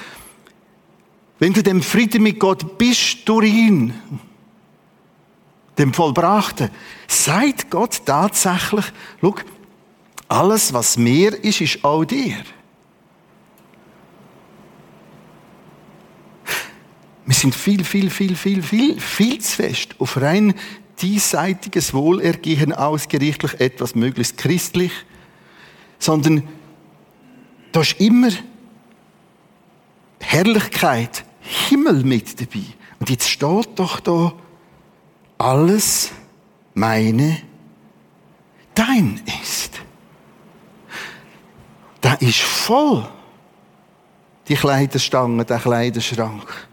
wenn 1.38 1.54
du 1.54 1.62
dem 1.62 1.80
Frieden 1.80 2.22
mit 2.22 2.38
Gott 2.38 2.76
bist 2.76 3.26
durch 3.26 3.50
ihn, 3.50 3.94
dem 5.78 5.92
Vollbrachten, 5.92 6.70
sagt 7.06 7.70
Gott 7.70 8.02
tatsächlich, 8.04 8.86
schau, 9.20 9.34
alles, 10.28 10.72
was 10.72 10.96
mir 10.96 11.32
ist, 11.44 11.60
ist 11.60 11.84
auch 11.84 12.04
dir. 12.04 12.36
Wir 17.24 17.34
sind 17.34 17.54
viel, 17.54 17.84
viel, 17.84 18.10
viel, 18.10 18.36
viel, 18.36 18.62
viel, 18.62 19.00
viel 19.00 19.40
zu 19.40 19.56
fest 19.56 19.96
auf 19.98 20.20
rein 20.20 20.54
diesseitiges 21.00 21.92
Wohlergehen 21.92 22.72
ausgerichtlich, 22.72 23.60
etwas 23.60 23.94
möglichst 23.94 24.38
christlich, 24.38 24.92
sondern 25.98 26.42
da 27.72 27.80
ist 27.80 28.00
immer 28.00 28.30
Herrlichkeit, 30.20 31.24
Himmel 31.40 32.02
mit 32.04 32.40
dabei. 32.40 32.64
Und 32.98 33.10
jetzt 33.10 33.28
steht 33.28 33.78
doch 33.78 34.00
da, 34.00 34.32
alles 35.38 36.10
meine 36.74 37.38
dein 38.74 39.20
ist. 39.42 39.80
Da 42.00 42.14
ist 42.14 42.40
voll 42.40 43.08
die 44.48 44.54
Kleiderstange, 44.54 45.44
der 45.44 45.58
Kleiderschrank. 45.58 46.68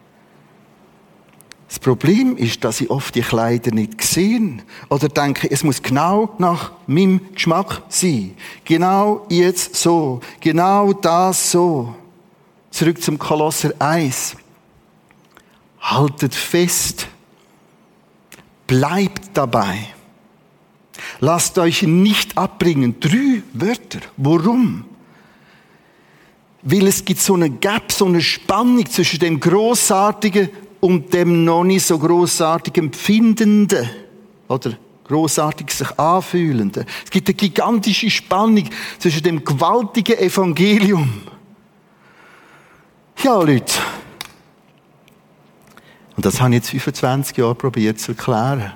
Das 1.68 1.80
Problem 1.80 2.38
ist, 2.38 2.64
dass 2.64 2.82
ich 2.82 2.90
oft 2.92 3.16
die 3.16 3.22
Kleider 3.22 3.72
nicht 3.72 3.98
gesehen 3.98 4.62
oder 4.90 5.10
denke, 5.10 5.50
es 5.50 5.64
muss 5.64 5.82
genau 5.82 6.36
nach 6.38 6.72
meinem 6.86 7.34
Geschmack 7.34 7.82
sein. 7.90 8.36
Genau 8.64 9.26
jetzt 9.30 9.76
so. 9.76 10.20
Genau 10.40 10.94
das 10.94 11.52
so. 11.52 11.96
Zurück 12.70 13.02
zum 13.02 13.18
Kolosser 13.18 13.72
1. 13.80 14.36
Haltet 15.82 16.36
fest 16.36 17.08
Bleibt 18.74 19.38
dabei. 19.38 19.78
Lasst 21.20 21.60
euch 21.60 21.84
nicht 21.84 22.36
abbringen. 22.36 23.00
Drei 23.00 23.44
Wörter. 23.54 24.00
Warum? 24.18 24.86
Weil 26.64 26.88
es 26.88 27.06
gibt 27.06 27.20
so 27.20 27.36
eine 27.36 27.52
Gap, 27.52 27.92
so 27.92 28.06
eine 28.08 28.20
Spannung 28.20 28.90
zwischen 28.90 29.20
dem 29.20 29.40
Großartigen 29.40 30.50
und 30.80 31.14
dem 31.14 31.46
noch 31.46 31.64
nicht 31.64 31.86
so 31.86 32.00
großartigen 32.00 32.86
Empfindenden. 32.86 33.88
Oder 34.48 34.72
großartig 35.04 35.70
sich 35.70 36.00
anfühlenden. 36.00 36.86
Es 37.06 37.12
gibt 37.12 37.28
eine 37.28 37.36
gigantische 37.36 38.10
Spannung 38.10 38.68
zwischen 38.98 39.22
dem 39.22 39.46
gewaltigen 39.46 40.18
Evangelium. 40.18 41.22
Ja, 43.24 43.40
Leute. 43.40 43.76
Und 46.16 46.26
das 46.26 46.40
habe 46.40 46.52
ich 46.52 46.56
jetzt 46.56 46.70
25 46.70 47.38
Jahre 47.38 47.56
probiert 47.56 48.00
zu 48.00 48.12
erklären. 48.12 48.74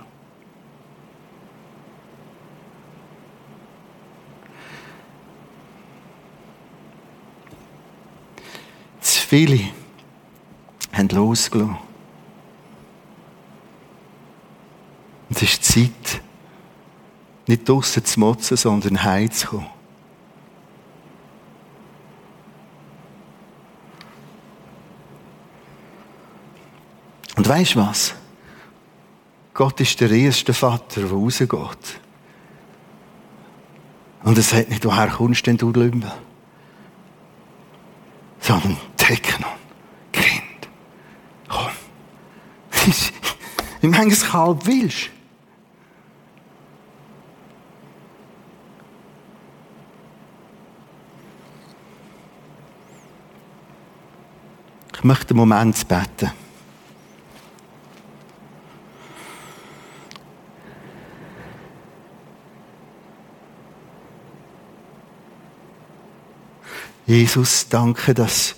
Zu 9.02 9.22
viele 9.22 9.60
haben 10.92 11.10
losgelassen. 11.10 11.78
Und 15.30 15.36
es 15.36 15.44
ist 15.44 15.64
Zeit, 15.64 16.22
nicht 17.46 17.68
draussen 17.68 18.04
zu 18.04 18.20
motzen, 18.20 18.58
sondern 18.58 19.04
heimzukommen. 19.04 19.77
Und 27.38 27.48
weißt 27.48 27.76
du 27.76 27.80
was? 27.80 28.16
Gott 29.54 29.80
ist 29.80 30.02
der 30.02 30.12
erste 30.12 30.54
Vater, 30.54 31.02
der 31.02 31.12
rausgeht. 31.12 32.00
Und 34.24 34.38
er 34.38 34.44
sagt 34.44 34.70
nicht, 34.70 34.84
woher 34.84 35.08
kommst 35.08 35.46
denn 35.46 35.58
du, 35.58 35.72
Lümmel? 35.72 36.12
Sondern 38.40 38.78
Technon, 38.98 39.46
Kind, 40.12 40.68
komm. 41.48 41.72
Wie 43.82 43.88
manches 43.88 44.26
Kalb 44.26 44.66
willst. 44.66 45.12
Ich 54.96 55.04
möchte 55.04 55.30
einen 55.30 55.38
Moment 55.38 55.88
beten. 55.88 56.32
Jesus, 67.08 67.70
danke, 67.70 68.14
dass 68.14 68.56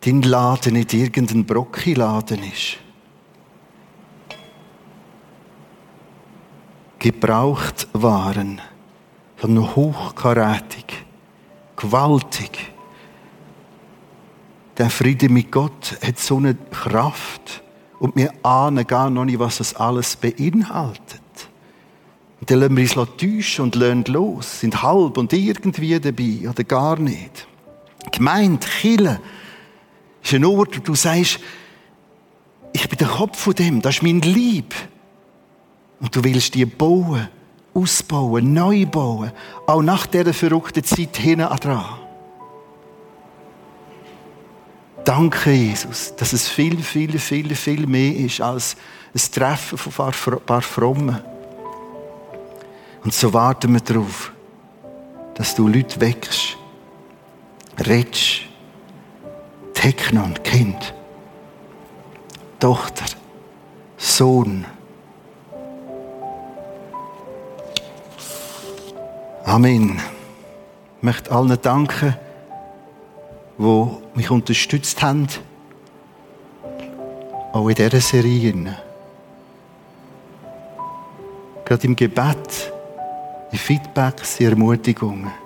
dein 0.00 0.22
Laden 0.22 0.72
nicht 0.72 0.94
irgendein 0.94 1.44
Brocki-Laden 1.44 2.42
ist. 2.42 2.78
Gebraucht 6.98 7.88
waren, 7.92 8.62
sondern 9.38 9.76
hochkarätig, 9.76 11.04
gewaltig. 11.76 12.72
Der 14.78 14.88
Friede 14.88 15.28
mit 15.28 15.52
Gott 15.52 15.98
hat 16.02 16.18
so 16.18 16.38
eine 16.38 16.54
Kraft 16.54 17.62
und 17.98 18.16
wir 18.16 18.32
ahnen 18.42 18.86
gar 18.86 19.10
noch 19.10 19.26
nicht, 19.26 19.38
was 19.38 19.58
das 19.58 19.74
alles 19.76 20.16
beinhaltet. 20.16 21.19
Und 22.50 22.60
dann 22.60 22.76
lassen 22.76 22.98
wir 22.98 23.06
uns 23.06 23.16
täuschen 23.16 23.64
und 23.64 23.76
lernen 23.76 24.04
los, 24.08 24.58
sind 24.58 24.82
halb 24.82 25.18
und 25.18 25.32
irgendwie 25.32 26.00
dabei 26.00 26.48
oder 26.48 26.64
gar 26.64 26.98
nicht. 26.98 27.46
Gemeint, 28.10 28.66
Chille, 28.80 29.20
ist 30.20 30.34
ein 30.34 30.44
Ort, 30.44 30.76
wo 30.76 30.82
du 30.82 30.96
sagst, 30.96 31.38
ich 32.72 32.88
bin 32.88 32.98
der 32.98 33.06
Kopf 33.06 33.38
von 33.38 33.54
dem, 33.54 33.80
das 33.80 33.96
ist 33.96 34.02
mein 34.02 34.20
Lieb. 34.22 34.74
Und 36.00 36.16
du 36.16 36.24
willst 36.24 36.54
die 36.54 36.64
bauen, 36.64 37.28
ausbauen, 37.72 38.52
neu 38.52 38.84
bauen, 38.84 39.30
auch 39.68 39.82
nach 39.82 40.08
dieser 40.08 40.34
verrückten 40.34 40.82
Zeit 40.82 41.16
hinten 41.18 41.56
dran. 41.56 41.84
Danke, 45.04 45.52
Jesus, 45.52 46.16
dass 46.16 46.32
es 46.32 46.48
viel, 46.48 46.82
viel, 46.82 47.16
viel, 47.20 47.54
viel 47.54 47.86
mehr 47.86 48.16
ist 48.16 48.40
als 48.40 48.76
ein 49.14 49.20
Treffen 49.32 49.78
von 49.78 50.06
ein 50.06 50.40
paar 50.44 50.62
Frommen. 50.62 51.20
Und 53.02 53.14
so 53.14 53.32
warten 53.32 53.72
wir 53.72 53.80
darauf, 53.80 54.32
dass 55.34 55.54
du 55.54 55.68
Leute 55.68 56.00
wächst, 56.00 56.56
redest, 57.86 58.42
Technon, 59.72 60.34
Kind, 60.42 60.94
Tochter, 62.58 63.06
Sohn. 63.96 64.66
Amen. 69.44 69.98
Ich 70.98 71.02
möchte 71.02 71.32
allen 71.32 71.58
danken, 71.62 72.14
die 73.56 73.88
mich 74.14 74.30
unterstützt 74.30 75.00
haben, 75.00 75.26
auch 77.52 77.68
in 77.68 77.74
dieser 77.74 78.00
Serie. 78.00 78.76
Gerade 81.64 81.86
im 81.86 81.96
Gebet 81.96 82.72
in 83.52 83.58
Feedbacks, 83.58 84.40
in 84.40 84.50
Ermutigungen. 84.50 85.39